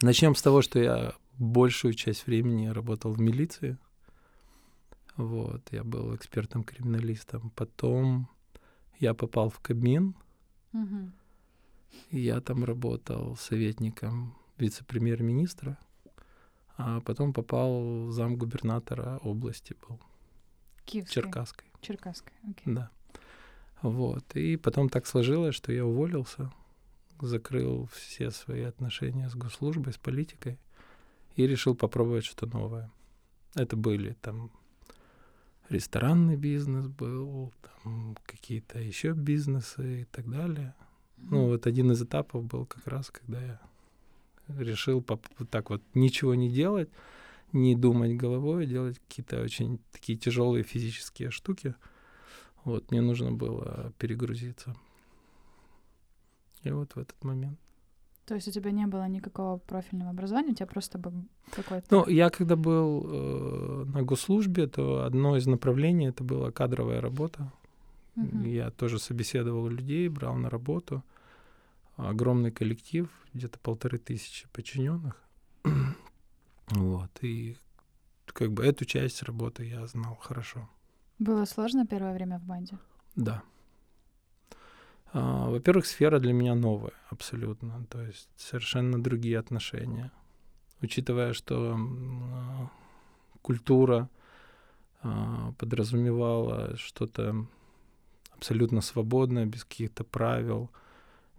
[0.00, 3.76] начнем с того, что я большую часть времени работал в милиции.
[5.18, 7.50] Вот, я был экспертом-криминалистом.
[7.56, 8.28] Потом
[9.00, 10.14] я попал в Кабмин,
[12.10, 15.76] и я там работал советником вице-премьер-министра,
[16.76, 20.00] а потом попал в замгубернатора области был,
[20.84, 21.14] Киевской.
[21.14, 21.68] Черкасской.
[21.80, 22.74] Черкасской, окей.
[22.74, 22.90] Да.
[23.82, 24.36] Вот.
[24.36, 26.52] И потом так сложилось, что я уволился,
[27.20, 30.60] закрыл все свои отношения с госслужбой, с политикой
[31.34, 32.88] и решил попробовать что-то новое.
[33.56, 34.52] Это были там
[35.68, 40.74] ресторанный бизнес был, там какие-то еще бизнесы и так далее.
[41.16, 43.60] Ну, вот один из этапов был как раз, когда я
[44.58, 46.88] решил вот так вот ничего не делать,
[47.52, 51.74] не думать головой, делать какие-то очень такие тяжелые физические штуки.
[52.64, 54.76] Вот, мне нужно было перегрузиться.
[56.62, 57.58] И вот в этот момент.
[58.28, 61.14] То есть у тебя не было никакого профильного образования, у тебя просто был
[61.50, 61.86] какой-то...
[61.88, 67.50] Ну, я когда был э, на госслужбе, то одно из направлений это была кадровая работа.
[68.16, 68.44] Мгм.
[68.44, 71.02] Я тоже собеседовал людей, брал на работу.
[71.96, 75.16] Огромный коллектив, где-то полторы тысячи подчиненных.
[76.68, 77.10] вот.
[77.22, 77.56] И
[78.26, 80.68] как бы эту часть работы я знал хорошо.
[81.18, 82.76] Было сложно первое время в банде?
[83.16, 83.42] Да.
[85.12, 87.84] А, Во-первых, сфера для меня новая абсолютно.
[87.90, 90.10] То есть совершенно другие отношения.
[90.80, 92.70] Учитывая, что а,
[93.42, 94.08] культура
[95.02, 97.46] а, подразумевала что-то
[98.38, 100.70] абсолютно свободное, без каких-то правил,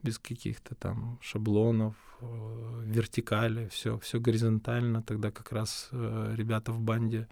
[0.04, 5.02] без каких-то там шаблонов, э, вертикали, все, все горизонтально.
[5.02, 7.28] Тогда как раз э, ребята в банде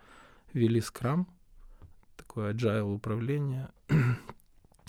[0.53, 1.27] вели скрам,
[2.15, 3.69] такое agile управление.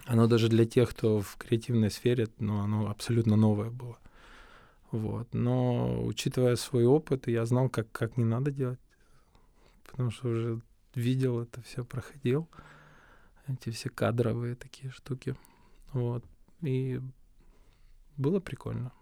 [0.08, 3.98] Оно даже для тех, кто в креативной сфере, ну, оно абсолютно новое было.
[4.90, 5.34] Вот.
[5.34, 8.80] Но учитывая свой опыт, я знал, как, как не надо делать,
[9.84, 10.60] потому что уже
[10.94, 12.48] видел это все, проходил,
[13.48, 15.36] эти все кадровые такие штуки.
[15.92, 16.24] Вот.
[16.62, 17.02] И
[18.16, 18.92] было прикольно,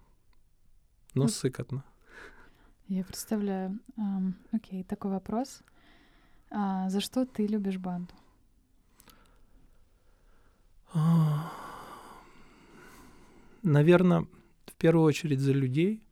[1.14, 1.84] но ну, сыкотно.
[2.88, 3.78] Я представляю.
[3.96, 5.62] Um, окей, такой вопрос.
[6.50, 8.12] А, за что ты любишь банду?
[13.62, 14.26] Наверное,
[14.66, 16.02] в первую очередь за людей.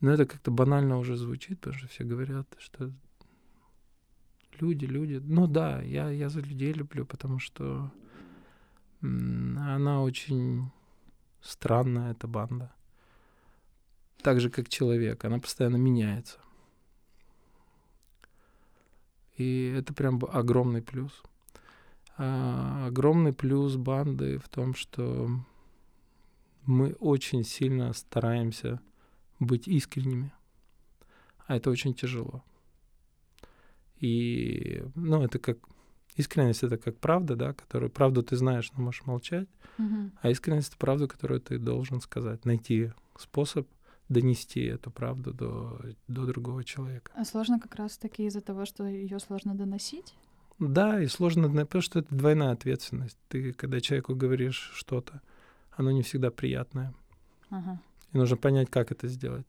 [0.00, 2.92] Но это как-то банально уже звучит, потому что все говорят, что
[4.60, 5.20] люди, люди.
[5.22, 7.90] Ну да, я, я за людей люблю, потому что
[9.00, 10.70] она очень
[11.40, 12.72] странная, эта банда.
[14.22, 16.38] Так же, как человек, она постоянно меняется.
[19.36, 21.22] И это прям огромный плюс.
[22.16, 25.28] А, огромный плюс банды в том, что
[26.66, 28.80] мы очень сильно стараемся
[29.40, 30.32] быть искренними.
[31.46, 32.42] А это очень тяжело.
[33.98, 35.58] И, ну, это как
[36.16, 39.48] искренность это как правда, да, которую правду ты знаешь, но можешь молчать,
[39.78, 40.10] uh-huh.
[40.22, 43.66] а искренность это правда, которую ты должен сказать, найти способ
[44.08, 47.10] донести эту правду до, до другого человека.
[47.14, 50.14] А сложно как раз таки из-за того, что ее сложно доносить?
[50.58, 53.18] Да, и сложно, потому что это двойная ответственность.
[53.28, 55.20] Ты, когда человеку говоришь что-то,
[55.72, 56.94] оно не всегда приятное.
[57.50, 57.80] Ага.
[58.12, 59.46] И нужно понять, как это сделать.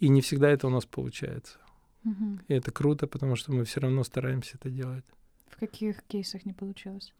[0.00, 1.58] И не всегда это у нас получается.
[2.04, 2.40] Угу.
[2.48, 5.04] И это круто, потому что мы все равно стараемся это делать.
[5.48, 7.12] В каких кейсах не получилось?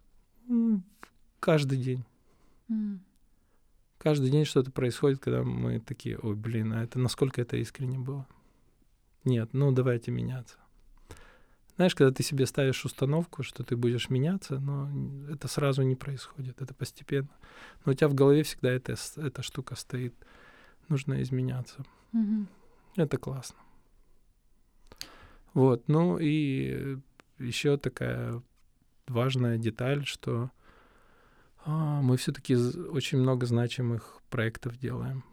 [1.38, 2.04] Каждый день.
[2.68, 2.98] Mm.
[3.98, 8.26] Каждый день что-то происходит, когда мы такие, ой, блин, а это насколько это искренне было?
[9.24, 10.56] Нет, ну давайте меняться.
[11.80, 14.90] Знаешь, когда ты себе ставишь установку, что ты будешь меняться, но
[15.32, 17.30] это сразу не происходит, это постепенно.
[17.86, 20.14] Но у тебя в голове всегда эта, эта штука стоит.
[20.90, 21.82] Нужно изменяться.
[22.12, 22.46] Угу.
[22.96, 23.58] Это классно.
[25.54, 26.98] Вот, ну и
[27.38, 28.42] еще такая
[29.06, 30.50] важная деталь, что
[31.64, 35.24] а, мы все-таки очень много значимых проектов делаем.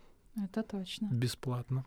[0.41, 1.09] Это точно.
[1.11, 1.85] Бесплатно.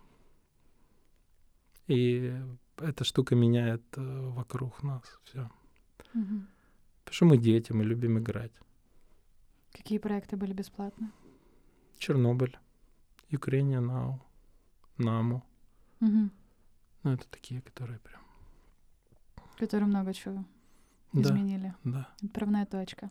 [1.89, 2.39] И
[2.81, 5.51] эта штука меняет э, вокруг нас все.
[6.15, 6.43] Угу.
[7.05, 8.53] Потому что мы дети, мы любим играть.
[9.73, 11.11] Какие проекты были бесплатны?
[11.99, 12.59] Чернобыль,
[13.31, 14.21] Ukrainian Now,
[14.99, 15.43] Наму.
[16.01, 16.31] Угу.
[17.03, 18.21] Ну, это такие, которые прям...
[19.59, 20.45] Которые много чего
[21.13, 21.75] да, изменили.
[21.85, 22.09] Да.
[22.23, 23.11] Отправная точка.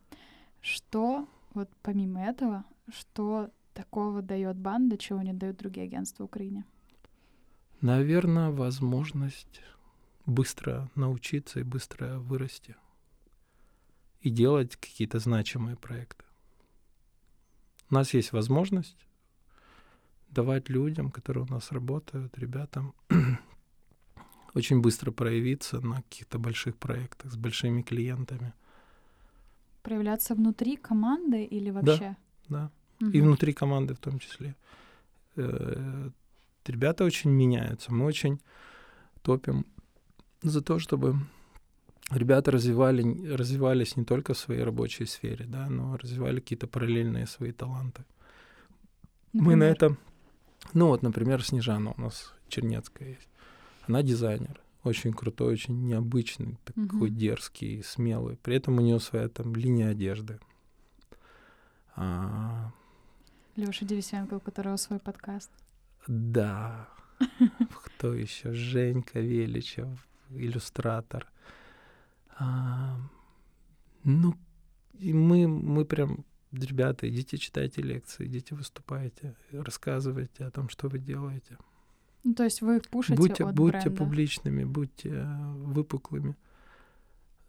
[0.62, 6.66] Что, вот помимо этого, что такого дает банда, чего не дают другие агентства в Украине?
[7.82, 9.62] Наверное, возможность
[10.26, 12.76] быстро научиться и быстро вырасти.
[14.22, 16.26] И делать какие-то значимые проекты.
[17.90, 19.08] У нас есть возможность
[20.30, 22.94] давать людям, которые у нас работают, ребятам,
[24.54, 28.54] очень быстро проявиться на каких-то больших проектах с большими клиентами.
[29.82, 32.18] Проявляться внутри команды или вообще?
[32.48, 33.08] Да, да.
[33.08, 33.12] Угу.
[33.12, 34.56] И внутри команды в том числе.
[36.70, 37.94] Ребята очень меняются.
[37.94, 38.40] Мы очень
[39.22, 39.66] топим
[40.42, 41.16] за то, чтобы
[42.12, 47.52] ребята развивали, развивались не только в своей рабочей сфере, да, но развивали какие-то параллельные свои
[47.52, 48.06] таланты.
[49.34, 49.48] Например?
[49.48, 49.98] Мы на это...
[50.74, 53.30] Ну вот, например, Снежана у нас Чернецкая есть.
[53.88, 54.62] Она дизайнер.
[54.84, 57.08] Очень крутой, очень необычный, такой угу.
[57.10, 58.38] дерзкий, смелый.
[58.38, 60.40] При этом у нее своя там линия одежды.
[61.96, 62.72] А...
[63.56, 65.52] Леша Девисенко, у которого свой подкаст.
[66.10, 66.90] Да.
[67.86, 68.52] Кто еще?
[68.52, 69.88] Женька Величев,
[70.32, 71.28] иллюстратор.
[72.40, 72.98] А,
[74.04, 74.34] ну,
[74.98, 80.98] и мы, мы прям, ребята, идите читайте лекции, идите выступайте, рассказывайте о том, что вы
[80.98, 81.58] делаете.
[82.24, 83.98] Ну, то есть вы пушите будьте, от Будьте бренда.
[83.98, 86.36] публичными, будьте э, выпуклыми.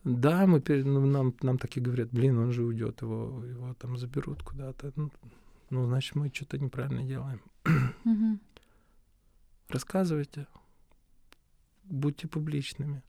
[0.04, 4.42] Да, мы ну, нам, нам такие говорят, блин, он же уйдет, его, его там заберут
[4.42, 4.92] куда-то.
[4.96, 5.10] Ну,
[5.70, 7.40] ну, значит, мы что-то неправильно делаем.
[8.04, 8.38] Угу.
[9.70, 10.46] Рассказывайте.
[11.84, 13.02] Будьте публичными.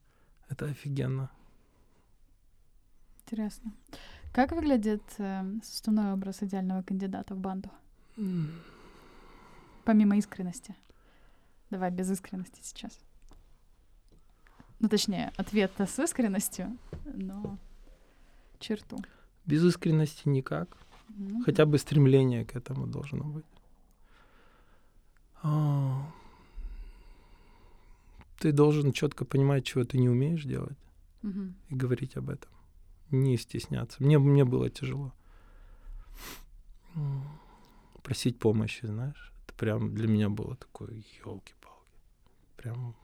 [0.49, 1.32] Это офигенно.
[3.22, 3.74] Интересно.
[4.32, 7.70] Как выглядит э, составной образ идеального кандидата в банду?
[8.18, 8.51] Mm.
[9.86, 10.76] Помимо искренности.
[11.72, 12.99] Давай без искренности сейчас.
[14.80, 17.57] Ну, точнее, ответ с искренностью, но
[18.59, 18.97] черту.
[19.45, 20.78] Без искренности никак.
[21.09, 23.45] Ну, Хотя бы стремление к этому должно быть.
[25.43, 26.12] А,
[28.41, 30.79] Ты должен четко понимать, чего ты не умеешь делать,
[31.21, 31.55] мгм.
[31.69, 32.49] и говорить об этом.
[33.11, 34.01] Не стесняться.
[34.03, 35.13] Мне, мне было тяжело.
[38.01, 39.31] Просить помощи, знаешь.
[39.43, 41.99] Это прям для меня было такое, елки-палки.
[42.57, 42.95] Прям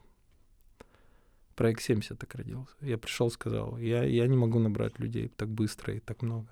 [1.56, 2.74] проект 70 так родился.
[2.82, 6.50] Я пришел, сказал, я, я не могу набрать людей так быстро и так много.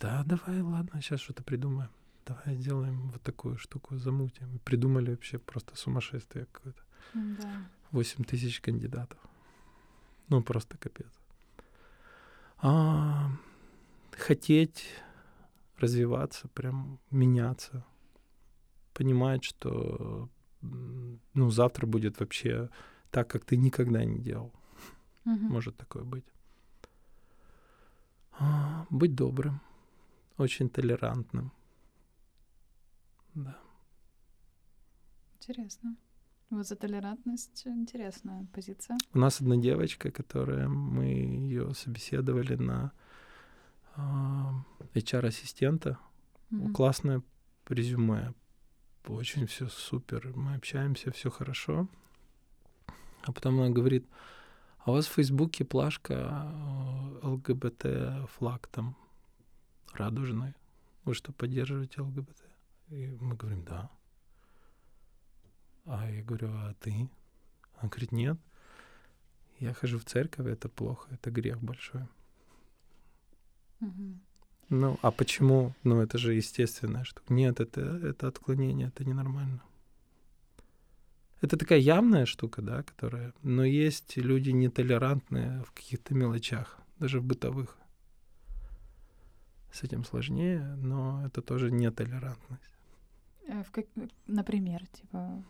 [0.00, 1.90] Да, давай, ладно, сейчас что-то придумаем.
[2.24, 4.58] Давай сделаем вот такую штуку, замутим.
[4.64, 6.87] Придумали вообще просто сумасшествие какое-то.
[7.14, 7.68] Да.
[7.90, 9.18] 8 тысяч кандидатов.
[10.28, 11.12] Ну, просто капец.
[12.58, 13.30] А,
[14.12, 14.84] хотеть
[15.78, 17.84] развиваться, прям меняться.
[18.92, 20.28] Понимать, что
[20.60, 22.68] ну, завтра будет вообще
[23.10, 24.52] так, как ты никогда не делал.
[25.24, 25.46] Мгм.
[25.46, 26.24] Может такое быть.
[28.32, 29.60] А, быть добрым,
[30.36, 31.52] очень толерантным.
[33.34, 33.58] Да.
[35.36, 35.96] Интересно.
[36.50, 38.96] Вот за толерантность интересная позиция.
[39.12, 42.92] У нас одна девочка, которая мы ее собеседовали на
[43.96, 45.98] а, HR-ассистента.
[46.50, 46.72] Мгм.
[46.72, 47.22] Классное
[47.68, 48.34] резюме.
[49.06, 50.32] Очень все супер.
[50.36, 51.88] Мы общаемся, все хорошо.
[53.24, 54.06] А потом она говорит,
[54.78, 56.50] а у вас в Фейсбуке плашка
[57.22, 58.96] э, ЛГБТ флаг там
[59.92, 60.54] радужный.
[61.04, 62.42] Вы что, поддерживаете ЛГБТ?
[62.88, 63.90] И мы говорим, да.
[65.88, 67.08] А я говорю, а ты?
[67.78, 68.38] Она говорит, нет.
[69.58, 72.02] Я хожу в церковь, это плохо, это грех большой.
[73.80, 74.20] Мгм.
[74.68, 75.74] Ну, а почему?
[75.82, 77.32] Ну, это же естественная штука.
[77.32, 79.62] Нет, это, это отклонение, это ненормально.
[81.40, 83.32] Это такая явная штука, да, которая...
[83.42, 87.78] Но есть люди нетолерантные в каких-то мелочах, даже в бытовых.
[89.72, 92.70] С этим сложнее, но это тоже нетолерантность.
[93.46, 93.86] Э, в как-
[94.26, 95.42] Например, типа...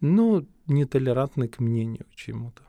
[0.00, 2.62] Ну, нетолерантный к мнению чему-то.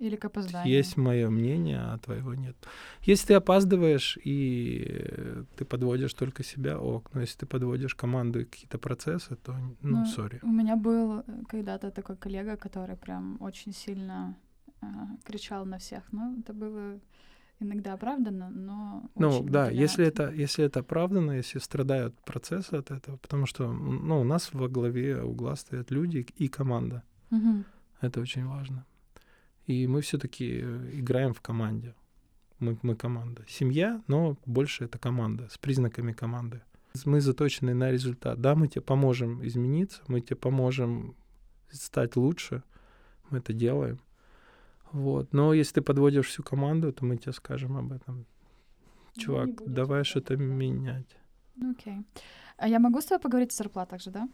[0.00, 0.74] Или к опозданию.
[0.74, 2.56] Есть мое мнение, а твоего нет.
[3.02, 7.10] Если ты опаздываешь и ты подводишь только себя, ок.
[7.12, 10.38] Но если ты подводишь команду и какие-то процессы, то, ну, Ну, сори.
[10.42, 14.34] У меня был когда-то такой коллега, который прям очень сильно
[14.80, 14.86] э,
[15.22, 16.02] кричал на всех.
[16.12, 16.98] Ну, это было
[17.60, 23.16] иногда оправдано, но Ну, да, если это, если это оправдано, если страдают процессы от этого,
[23.18, 27.02] потому что, ну, у нас во главе угла стоят люди и команда.
[27.30, 27.64] Мгм.
[28.00, 28.86] Это очень важно.
[29.66, 31.94] И мы все-таки играем в команде.
[32.58, 33.44] Мы, мы команда.
[33.48, 36.62] Семья, но больше это команда, с признаками команды.
[37.04, 38.40] Мы заточены на результат.
[38.40, 41.14] Да, мы тебе поможем измениться, мы тебе поможем
[41.70, 42.62] стать лучше.
[43.30, 44.00] Мы это делаем.
[44.92, 45.32] Вот.
[45.32, 48.26] Но если ты подводишь всю команду, то мы тебе скажем об этом.
[49.16, 51.16] Ну, Чувак, давай что-то менять.
[51.56, 52.02] Ну, окей.
[52.56, 54.28] А я могу с тобой поговорить о зарплатах же, да?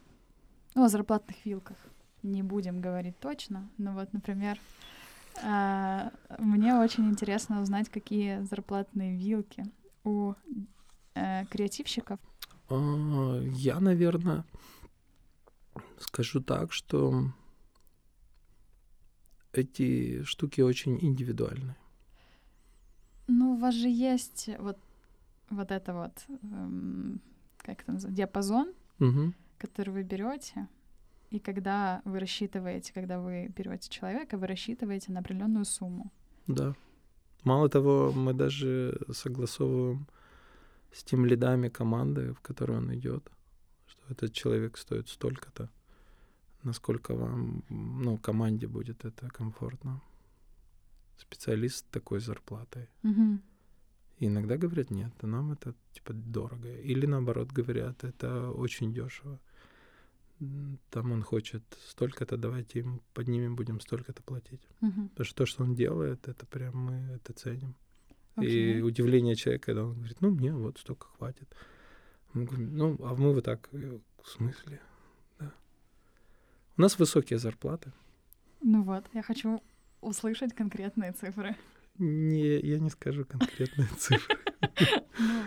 [0.75, 1.77] Ну, о зарплатных вилках.
[2.23, 4.59] Не будем говорить точно, но вот, например,
[5.43, 9.65] а, мне очень интересно узнать, какие зарплатные вилки
[10.05, 10.35] у
[11.15, 12.19] э, креативщиков.
[12.69, 14.45] А, Я, наверное,
[15.99, 17.31] скажу так, что
[19.59, 21.75] эти штуки очень индивидуальны.
[23.29, 24.79] Ну, у вас же есть вот,
[25.51, 27.21] вот это вот, эм,
[27.59, 29.35] как это называется, диапазон, Мгм.
[29.59, 30.69] который вы берете,
[31.31, 36.13] и когда вы рассчитываете, когда вы берете человека, вы рассчитываете на определенную сумму.
[36.47, 36.75] Да.
[37.43, 40.07] Мало того, мы даже согласовываем
[40.93, 43.29] с тем лидами команды, в которую он идет,
[43.87, 45.69] что этот человек стоит столько-то,
[46.67, 50.01] насколько вам, ну, команде будет это комфортно.
[51.17, 52.89] Специалист такой зарплатой.
[54.19, 56.69] И иногда говорят, нет, нам это типа дорого.
[56.69, 59.39] Или наоборот говорят, это очень дешево.
[60.91, 64.69] Там он хочет столько-то, давайте ему поднимем, будем столько-то платить.
[64.81, 65.09] Мгм.
[65.09, 67.75] Потому что то, что он делает, это прям мы это ценим.
[68.35, 68.79] Окей.
[68.79, 71.55] И удивление человека, когда он говорит, ну, мне вот столько хватит.
[72.35, 74.81] Мы говорим, ну, а мы вот так, э, в смысле?
[76.77, 77.93] У нас высокие зарплаты.
[78.61, 79.63] Ну вот, я хочу
[80.01, 81.57] услышать конкретные цифры.
[81.99, 84.37] Не, я не скажу конкретные цифры.
[85.19, 85.43] Ну,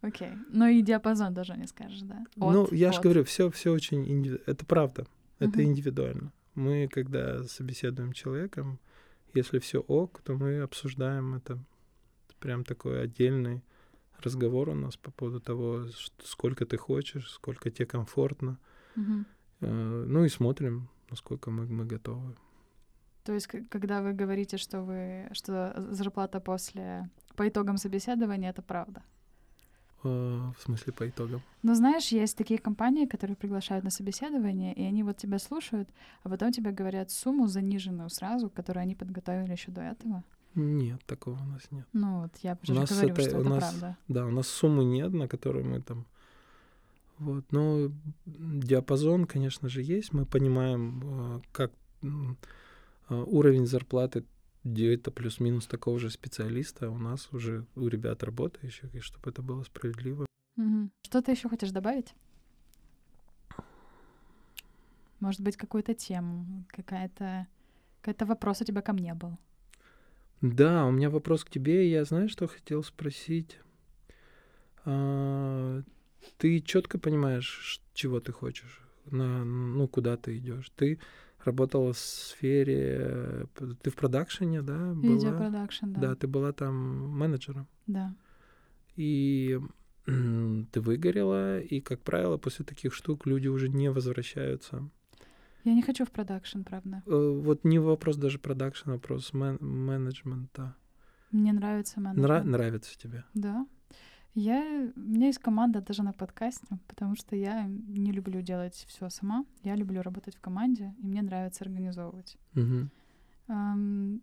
[0.00, 0.32] окей.
[0.48, 2.24] Ну и диапазон даже не скажешь, да?
[2.36, 5.06] Ну, я же говорю, все, все очень Это правда.
[5.38, 6.32] Это индивидуально.
[6.54, 8.80] Мы, когда собеседуем человеком,
[9.32, 11.58] если все ок, то мы обсуждаем это.
[12.40, 13.62] Прям такой отдельный
[14.18, 15.86] разговор у нас по поводу того,
[16.24, 18.58] сколько ты хочешь, сколько тебе комфортно.
[18.96, 19.26] Мгм.
[19.60, 22.36] Э, ну и смотрим, насколько мы, мы готовы.
[23.24, 29.02] То есть, когда вы говорите, что вы что зарплата после по итогам собеседования, это правда?
[30.02, 31.42] Э, в смысле по итогам?
[31.62, 35.90] Ну, знаешь, есть такие компании, которые приглашают на собеседование, и они вот тебя слушают,
[36.22, 40.24] а потом тебе говорят сумму заниженную сразу, которую они подготовили еще до этого.
[40.54, 41.86] Нет, такого у нас нет.
[41.92, 43.96] Ну вот, я уже говорю, это, что это нас, правда.
[44.08, 46.06] Да, у нас суммы нет, на которую мы там...
[47.20, 47.92] Вот, но
[48.24, 50.14] диапазон, конечно же, есть.
[50.14, 51.70] Мы понимаем, э, как
[52.02, 52.06] э,
[53.08, 54.24] уровень зарплаты
[54.64, 59.62] где-то плюс-минус такого же специалиста у нас уже у ребят работающих, и чтобы это было
[59.64, 60.24] справедливо.
[60.56, 60.90] Угу.
[61.04, 62.14] Что ты еще хочешь добавить?
[65.20, 67.46] Может быть, какую-то тему, какая-то
[68.00, 69.36] какой-то вопрос у тебя ко мне был.
[70.40, 71.90] Да, у меня вопрос к тебе.
[71.90, 73.58] Я знаю, что хотел спросить.
[74.86, 75.82] А,
[76.38, 80.70] ты четко понимаешь, чего ты хочешь, на, ну куда ты идешь.
[80.76, 80.98] Ты
[81.44, 83.46] работала в сфере...
[83.82, 84.92] Ты в продакшене, да?
[84.94, 86.00] Видеопродакшн, да.
[86.00, 86.74] Да, ты была там
[87.10, 87.66] менеджером.
[87.86, 88.14] Да.
[88.96, 89.58] И
[90.06, 94.88] ты выгорела, и, как правило, после таких штук люди уже не возвращаются.
[95.64, 97.02] Я не хочу в продакшн, правда.
[97.06, 100.74] Э, вот не вопрос даже продакшн, вопрос мен- менеджмента.
[101.32, 102.30] Мне нравится менеджмент.
[102.30, 103.24] Нра- нравится тебе?
[103.34, 103.66] Да.
[104.34, 109.08] Я, у меня есть команда даже на подкасте, потому что я не люблю делать все
[109.08, 109.44] сама.
[109.64, 112.36] Я люблю работать в команде, и мне нравится организовывать.
[112.54, 112.88] Угу.
[113.48, 114.22] Эм,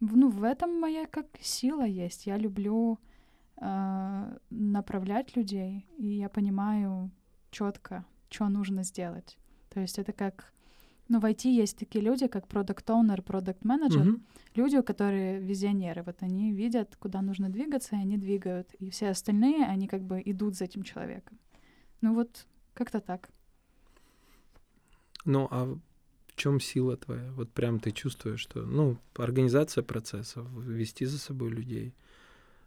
[0.00, 2.26] ну, в этом моя как сила есть.
[2.26, 2.98] Я люблю
[3.56, 7.10] э, направлять людей, и я понимаю
[7.50, 9.38] четко, что нужно сделать.
[9.70, 10.52] То есть это как
[11.12, 14.22] ну, в IT есть такие люди, как продукт оунер продукт менеджер Мгм.
[14.54, 16.02] люди, которые визионеры.
[16.02, 18.74] Вот они видят, куда нужно двигаться, и они двигают.
[18.80, 21.38] И все остальные, они как бы идут за этим человеком.
[22.00, 23.28] Ну вот как-то так.
[25.26, 27.30] Ну, а в чем сила твоя?
[27.32, 31.92] Вот прям ты чувствуешь, что, ну, организация процессов, вести за собой людей.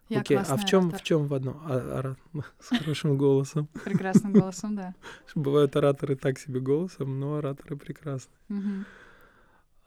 [0.07, 1.59] Я Окей, а в чем в чем в одном?
[1.65, 2.15] А-
[2.59, 3.67] С хорошим голосом.
[3.85, 4.93] Прекрасным голосом, да.
[5.35, 8.33] Бывают ораторы так себе голосом, но ораторы прекрасны.
[8.49, 8.85] Мгм.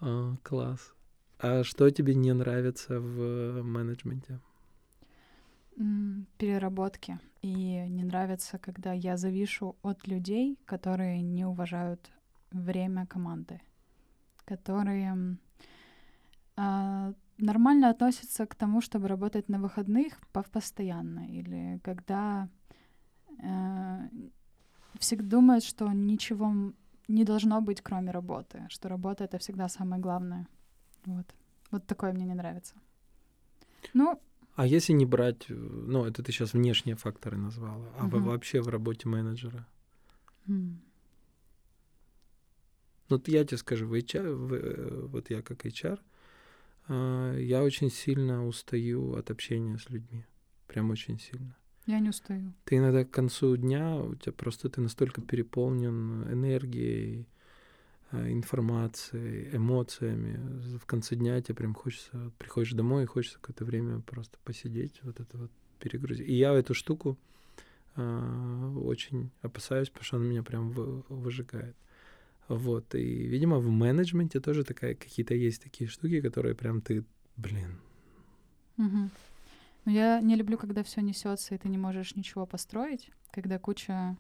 [0.01, 0.95] А, класс.
[1.39, 4.41] А что тебе не нравится в менеджменте?
[5.77, 7.19] М, Переработки.
[7.43, 12.11] И не нравится, когда я завишу от людей, которые не уважают
[12.51, 13.61] время команды,
[14.45, 15.39] которые
[16.57, 22.49] а, нормально относятся к тому, чтобы работать на выходных по- постоянно, или когда
[23.43, 24.09] э,
[24.99, 26.72] всегда думают, что ничего
[27.09, 30.47] не должно быть, кроме работы, что работа— это всегда самое главное.
[31.07, 31.26] Вот.
[31.70, 32.74] Вот такое мне не нравится.
[33.95, 34.20] Ну,
[34.57, 38.28] А если не брать, э, ну, это ты сейчас внешние факторы назвала, а во- Мгм.
[38.28, 39.66] вообще в работе менеджера?
[40.49, 40.80] м,
[43.11, 46.03] Ну, вот я тебе скажу, в HR, в, э, вот я как HR, а,
[46.89, 50.24] я очень сильно устаю от общения с людьми.
[50.66, 51.57] Прям очень сильно.
[51.86, 52.53] я не устаю.
[52.64, 57.26] Ты иногда к концу дня, у тебя просто ты настолько переполнен энергией,
[58.11, 60.78] а, информацией, эмоциями.
[60.78, 65.20] В конце дня тебе прям хочется, приходишь домой и хочется какое-то время просто посидеть, вот
[65.20, 66.28] это вот перегрузить.
[66.28, 67.18] И я эту штуку
[67.97, 71.76] а, очень опасаюсь, потому что она меня прям вы- выжигает.
[72.49, 77.05] Вот, и, видимо, в менеджменте тоже такая, какие-то есть такие штуки, которые прям ты,
[77.36, 77.78] блин,
[78.78, 79.11] Мгм.
[79.84, 84.16] Но я не люблю, когда все несется, и ты не можешь ничего построить, когда куча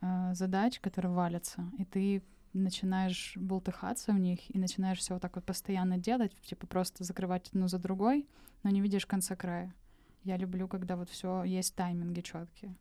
[0.00, 2.22] э, задач, которые валятся, и ты
[2.52, 7.48] начинаешь болтыхаться в них и начинаешь все вот так вот постоянно делать, типа просто закрывать
[7.48, 8.28] одну за другой,
[8.62, 9.74] но не видишь конца края.
[10.22, 12.76] Я люблю, когда вот все есть тайминги четкие.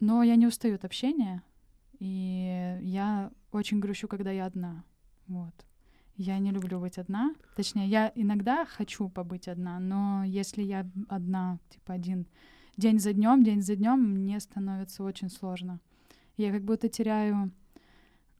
[0.00, 1.42] Но я не устаю от общения,
[2.00, 4.84] и я очень грущу, когда я одна.
[5.28, 5.54] Вот.
[6.16, 7.34] Я не люблю быть одна.
[7.56, 12.26] Точнее, я иногда хочу побыть одна, но если я одна, типа один
[12.76, 15.80] день за днем, день за днем, мне становится очень сложно.
[16.36, 17.52] Я как будто теряю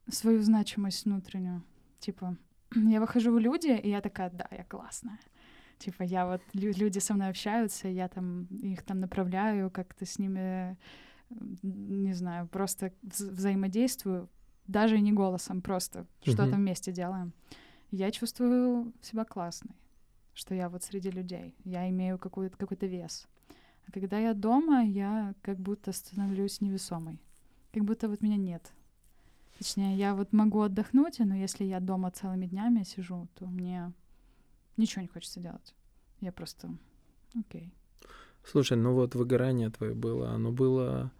[0.09, 1.63] свою значимость внутреннюю.
[1.99, 2.37] Типа,
[2.75, 5.19] я выхожу в люди, и я такая, да, я классная.
[5.79, 10.19] Типа, я вот, лю- люди со мной общаются, я там их там направляю, как-то с
[10.19, 10.77] ними,
[11.63, 14.29] не знаю, просто вз- взаимодействую,
[14.67, 16.57] даже не голосом, просто что-то Мгм.
[16.57, 17.33] вместе делаем.
[17.91, 19.75] Я чувствую себя классной,
[20.35, 23.27] что я вот среди людей, я имею какой-то какой-то вес.
[23.87, 27.19] А когда я дома, я как будто становлюсь невесомой,
[27.73, 28.73] как будто вот меня нет.
[29.59, 33.93] Точнее, я вот могу отдохнуть, но если я дома целыми днями сижу, то мне
[34.77, 35.75] ничего не хочется делать.
[36.21, 36.71] Я просто
[37.39, 37.73] окей.
[38.45, 41.11] Слушай, ну вот выгорание твое было, оно было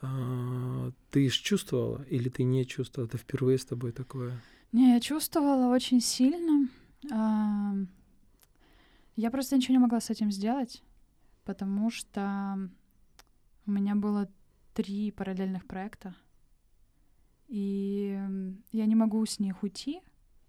[0.00, 3.08] А, ты чувствовала или ты не чувствовала?
[3.08, 4.40] Это впервые с тобой такое?
[4.72, 6.68] Не, я чувствовала очень сильно.
[7.10, 7.74] А,
[9.16, 10.82] я просто ничего не могла с этим сделать,
[11.44, 12.70] потому что
[13.66, 14.30] у меня было
[14.74, 16.14] три параллельных проекта,
[17.48, 18.20] и
[18.72, 20.00] я не могу с них уйти,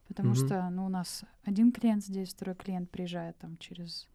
[0.07, 0.45] потому mm-hmm.
[0.45, 4.07] что ну, у нас один клиент здесь, второй клиент приезжает там через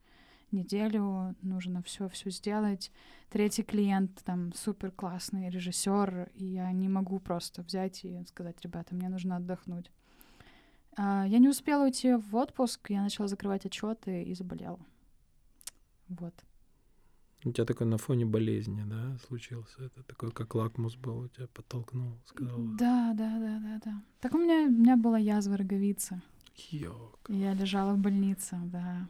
[0.55, 2.91] неделю, нужно все все сделать.
[3.29, 8.95] Третий клиент там супер классный режиссер, и я не могу просто взять и сказать, ребята,
[8.95, 9.91] мне нужно отдохнуть.
[10.97, 14.81] А, я не успела уйти в отпуск, я начала закрывать отчеты и заболела.
[16.09, 16.35] Вот.
[17.45, 19.85] У тебя такой на фоне болезни, да, случился?
[19.85, 22.57] Это такой, как лакмус был, у тебя подтолкнул, сказал.
[22.59, 24.03] Да, да, да, да, да.
[24.21, 26.23] Так у меня, у меня была язва роговицы.
[26.71, 27.27] Йок.
[27.29, 29.09] Я лежала в больнице, да.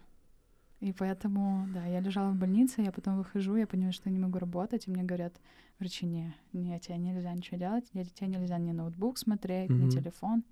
[0.84, 4.18] И поэтому, да, я лежала в больнице, я потом выхожу, я понимаю, что я не
[4.18, 5.34] могу работать, и мне говорят,
[5.78, 9.86] врачи, не, не, тебе нельзя ничего делать, тебе нельзя ни ноутбук смотреть, mm-hmm.
[9.86, 10.44] ни телефон.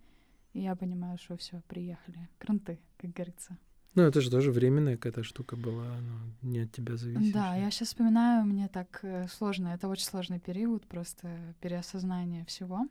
[0.54, 2.30] И я понимаю, что все, приехали.
[2.38, 3.58] Кранты, как говорится.
[3.94, 7.34] Ну, это же тоже временная какая-то штука была, она не от тебя зависит.
[7.34, 11.28] Да, я сейчас вспоминаю, мне так э, сложно, это очень сложный период, просто
[11.60, 12.88] переосознание всего.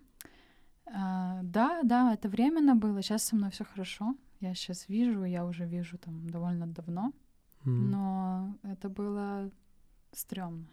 [0.85, 4.15] А, да, да, это временно было, сейчас со мной все хорошо.
[4.41, 7.13] Я сейчас вижу, я уже вижу там довольно давно,
[7.65, 7.71] mm.
[7.71, 9.49] но это было
[10.11, 10.67] стрёмно.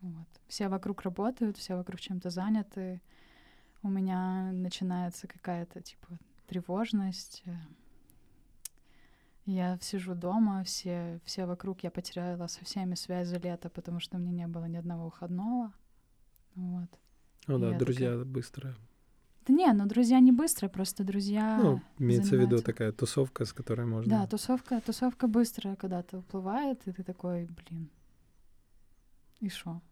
[0.00, 0.28] Вот.
[0.48, 3.00] Все вокруг работают, все вокруг чем-то заняты.
[3.82, 7.42] У меня начинается какая-то типа тревожность,
[9.46, 14.16] я сижу дома, все, все вокруг, я потеряла со всеми связь за лето, потому что
[14.16, 15.72] меня не было ни одного выходного.
[16.54, 16.88] Вот.
[17.46, 18.24] Ну да, друзья такая...
[18.24, 18.74] быстро.
[19.46, 21.58] Да не, ну друзья не быстро, просто друзья.
[21.62, 22.36] Ну, имеется занимаются...
[22.36, 24.10] в виду такая тусовка, с которой можно.
[24.10, 27.90] Да, тусовка, тусовка быстро когда-то уплывает, и ты такой, блин.
[29.40, 29.82] И что?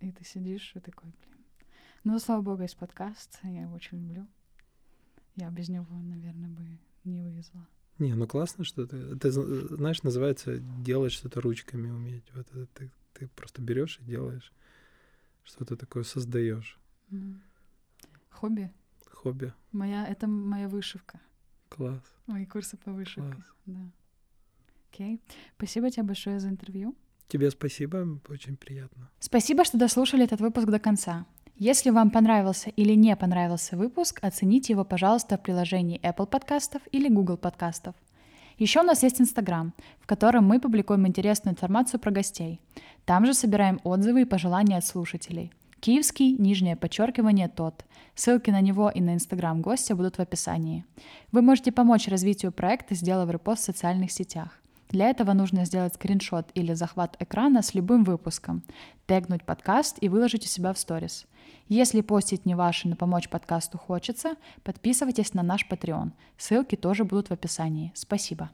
[0.00, 1.44] И ты сидишь и такой, блин.
[2.04, 4.26] Ну, слава богу, есть подкаст, я его очень люблю.
[5.34, 7.66] Я без него, наверное, бы не вывезла.
[7.98, 12.24] Не, ну классно, что ты, это, знаешь, называется делать что-то ручками уметь.
[12.34, 14.52] Вот это ты, ты просто берешь и делаешь,
[15.44, 16.78] что-то такое создаешь.
[17.10, 17.40] Mm.
[18.30, 18.70] Хобби.
[19.26, 19.52] Хобби.
[19.72, 21.18] Моя, это моя вышивка.
[21.68, 22.00] Класс.
[22.28, 23.32] Мои курсы по вышивке.
[23.32, 23.54] Класс.
[23.66, 23.80] Да.
[24.92, 25.20] Окей.
[25.56, 26.94] Спасибо тебе большое за интервью.
[27.26, 29.10] Тебе спасибо, очень приятно.
[29.18, 31.26] Спасибо, что дослушали этот выпуск до конца.
[31.56, 37.08] Если вам понравился или не понравился выпуск, оцените его, пожалуйста, в приложении Apple подкастов или
[37.08, 37.96] Google подкастов.
[38.58, 42.60] Еще у нас есть Инстаграм, в котором мы публикуем интересную информацию про гостей.
[43.04, 45.52] Там же собираем отзывы и пожелания от слушателей.
[45.80, 47.84] Киевский, нижнее подчеркивание, тот.
[48.14, 50.84] Ссылки на него и на Инстаграм гостя будут в описании.
[51.32, 54.58] Вы можете помочь развитию проекта, сделав репост в социальных сетях.
[54.88, 58.62] Для этого нужно сделать скриншот или захват экрана с любым выпуском,
[59.06, 61.26] тегнуть подкаст и выложить у себя в сторис.
[61.68, 66.12] Если постить не ваши, но помочь подкасту хочется, подписывайтесь на наш Patreon.
[66.38, 67.92] Ссылки тоже будут в описании.
[67.94, 68.50] Спасибо.